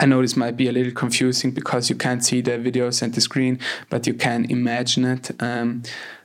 I 0.00 0.06
know 0.06 0.20
this 0.20 0.36
might 0.36 0.56
be 0.56 0.68
a 0.68 0.72
little 0.72 0.92
confusing 0.92 1.52
because 1.52 1.88
you 1.88 1.96
can't 1.96 2.24
see 2.24 2.40
the 2.40 2.52
videos 2.52 3.02
and 3.02 3.14
the 3.14 3.20
screen, 3.20 3.60
but 3.88 4.06
you 4.06 4.14
can 4.14 4.50
imagine 4.50 5.04
it. 5.04 5.30
Um, 5.40 5.82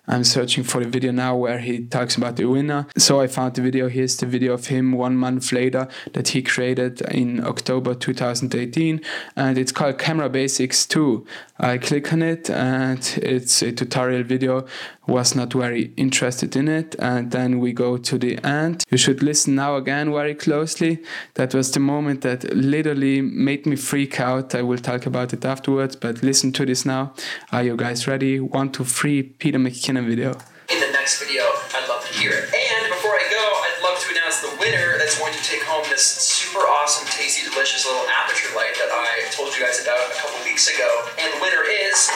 I'm 0.08 0.24
searching 0.24 0.63
for 0.63 0.84
the 0.84 0.89
video 0.89 1.12
now 1.12 1.38
where 1.38 1.60
he 1.60 1.86
talks 1.86 2.18
about 2.18 2.36
the 2.36 2.46
winner. 2.46 2.88
So 2.98 3.22
I 3.22 3.27
found 3.27 3.56
the 3.56 3.62
video. 3.62 3.88
Here's 3.88 4.18
the 4.18 4.25
video 4.25 4.53
of 4.53 4.68
him 4.68 4.94
one 4.94 5.15
month 5.15 5.51
later 5.51 5.88
that 6.13 6.30
he 6.30 6.41
created 6.41 7.01
in 7.01 7.46
October 7.46 7.94
2018. 7.94 9.01
And 9.36 9.58
it's 9.58 9.72
called 9.72 10.00
Camera 10.00 10.27
Basics 10.27 10.86
2. 10.88 11.25
I 11.63 11.77
click 11.77 12.12
on 12.12 12.24
it 12.24 12.50
and 12.50 12.98
it's 13.22 13.62
a 13.62 13.72
tutorial 13.72 14.24
video. 14.24 14.65
Was 15.06 15.36
not 15.36 15.53
very 15.53 15.94
interested 15.96 16.56
in 16.56 16.68
it. 16.68 16.96
And 16.98 17.30
then 17.30 17.60
we 17.60 17.72
go 17.72 17.98
to 17.98 18.18
the 18.18 18.44
end. 18.44 18.84
You 18.89 18.98
should 18.98 19.22
listen 19.22 19.53
now 19.56 19.75
again 19.75 20.12
very 20.12 20.34
closely. 20.34 21.03
That 21.36 21.53
was 21.53 21.72
the 21.72 21.80
moment 21.80 22.22
that 22.22 22.51
literally 22.56 23.22
made 23.22 23.68
me 23.68 23.75
freak 23.75 24.20
out. 24.20 24.56
I 24.56 24.63
will 24.63 24.80
talk 24.80 25.06
about 25.06 25.34
it 25.34 25.46
afterwards, 25.46 25.96
but 25.96 26.24
listen 26.24 26.51
to 26.53 26.65
this 26.65 26.84
now. 26.84 27.13
Are 27.51 27.63
you 27.63 27.77
guys 27.77 28.08
ready? 28.08 28.39
One, 28.39 28.72
two, 28.72 28.84
three, 28.84 29.22
Peter 29.22 29.60
McKinnon 29.60 30.08
video. 30.08 30.32
In 30.68 30.80
the 30.80 30.91
next 30.91 31.22
video, 31.22 31.44
I'd 31.44 31.88
love 31.88 32.03
to 32.08 32.13
hear 32.18 32.32
it. 32.32 32.46
And 32.46 32.89
before 32.89 33.12
I 33.12 33.27
go, 33.30 33.38
I'd 33.38 33.82
love 33.84 34.00
to 34.01 34.10
announce 34.12 34.41
the 34.41 34.56
winner 34.60 34.98
that's 34.98 35.20
going 35.20 35.34
to 35.34 35.44
take 35.44 35.62
home 35.63 35.84
this 35.89 36.06
super 36.06 36.65
awesome, 36.91 37.07
tasty, 37.07 37.50
delicious 37.50 37.86
little 37.86 38.03
Aputure 38.03 38.53
light 38.53 38.75
that 38.75 38.91
I 38.91 39.31
told 39.31 39.55
you 39.55 39.63
guys 39.63 39.81
about 39.81 40.12
a 40.12 40.13
couple 40.13 40.43
weeks 40.43 40.67
ago. 40.67 41.07
And 41.19 41.31
the 41.31 41.39
winner 41.39 41.63
is, 41.63 42.12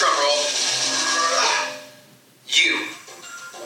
drum 0.00 0.10
roll, 0.18 0.42
you 2.48 2.88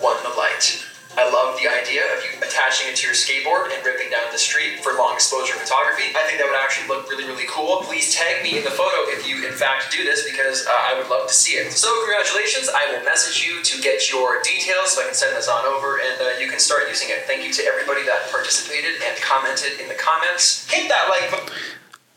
won 0.03 0.23
the 0.23 0.37
light. 0.37 0.85
I 1.19 1.27
love 1.35 1.59
the 1.59 1.67
idea 1.67 2.07
of 2.15 2.23
you 2.23 2.39
attaching 2.39 2.87
it 2.87 2.95
to 3.03 3.11
your 3.11 3.17
skateboard 3.19 3.75
and 3.75 3.83
ripping 3.83 4.07
down 4.15 4.31
the 4.31 4.39
street 4.39 4.79
for 4.87 4.95
long 4.95 5.19
exposure 5.19 5.59
photography. 5.59 6.15
I 6.15 6.23
think 6.31 6.39
that 6.39 6.47
would 6.47 6.55
actually 6.55 6.87
look 6.87 7.11
really, 7.11 7.27
really 7.27 7.51
cool. 7.51 7.83
Please 7.83 8.15
tag 8.15 8.47
me 8.47 8.55
in 8.55 8.63
the 8.63 8.71
photo 8.71 9.11
if 9.11 9.27
you, 9.27 9.43
in 9.43 9.51
fact, 9.51 9.91
do 9.91 10.07
this 10.07 10.23
because 10.23 10.63
uh, 10.63 10.71
I 10.71 10.95
would 10.95 11.11
love 11.11 11.27
to 11.27 11.35
see 11.35 11.59
it. 11.59 11.75
So, 11.75 11.91
congratulations. 12.07 12.71
I 12.71 12.95
will 12.95 13.03
message 13.03 13.43
you 13.43 13.59
to 13.67 13.83
get 13.83 14.07
your 14.07 14.39
details 14.47 14.95
so 14.95 15.03
I 15.03 15.11
can 15.11 15.19
send 15.19 15.35
this 15.35 15.51
on 15.51 15.67
over 15.67 15.99
and 15.99 16.23
uh, 16.23 16.39
you 16.39 16.47
can 16.47 16.63
start 16.63 16.87
using 16.87 17.11
it. 17.11 17.27
Thank 17.27 17.43
you 17.43 17.53
to 17.53 17.63
everybody 17.67 18.07
that 18.07 18.31
participated 18.31 19.03
and 19.03 19.19
commented 19.19 19.83
in 19.83 19.91
the 19.91 19.99
comments. 19.99 20.71
Hit 20.71 20.89
that 20.89 21.11
like 21.11 21.35
button. 21.35 21.51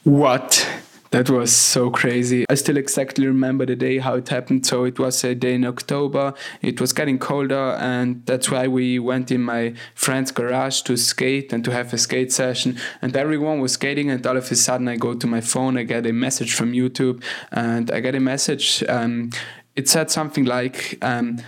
What? 0.06 0.62
That 1.12 1.30
was 1.30 1.54
so 1.54 1.92
crazy. 1.92 2.46
I 2.50 2.56
still 2.56 2.78
exactly 2.78 3.28
remember 3.28 3.66
the 3.66 3.76
day 3.76 3.98
how 3.98 4.16
it 4.16 4.30
happened. 4.30 4.66
So 4.66 4.86
it 4.86 4.98
was 4.98 5.26
a 5.26 5.36
day 5.36 5.56
in 5.56 5.66
October. 5.66 6.34
It 6.62 6.80
was 6.80 6.94
getting 6.94 7.20
colder, 7.20 7.76
and 7.82 8.26
that's 8.26 8.50
why 8.50 8.68
we 8.68 8.98
went 8.98 9.30
in 9.30 9.42
my 9.42 9.74
friend's 9.94 10.32
garage 10.32 10.84
to 10.84 10.96
skate 10.96 11.52
and 11.52 11.66
to 11.66 11.72
have 11.72 11.94
a 11.94 11.98
skate 11.98 12.32
session. 12.32 12.78
And 13.02 13.14
everyone 13.18 13.60
was 13.60 13.74
skating, 13.74 14.10
and 14.10 14.26
all 14.26 14.38
of 14.38 14.50
a 14.50 14.56
sudden 14.56 14.88
I 14.88 14.96
go 14.96 15.14
to 15.14 15.28
my 15.28 15.42
phone. 15.42 15.78
I 15.78 15.84
get 15.84 16.06
a 16.06 16.14
message 16.14 16.54
from 16.54 16.72
YouTube, 16.72 17.22
and 17.52 17.92
I 17.92 18.00
get 18.00 18.16
a 18.16 18.22
message. 18.22 18.82
Um, 18.88 19.32
it 19.76 19.90
said 19.90 20.10
something 20.10 20.46
like. 20.46 20.98
Um, 21.02 21.40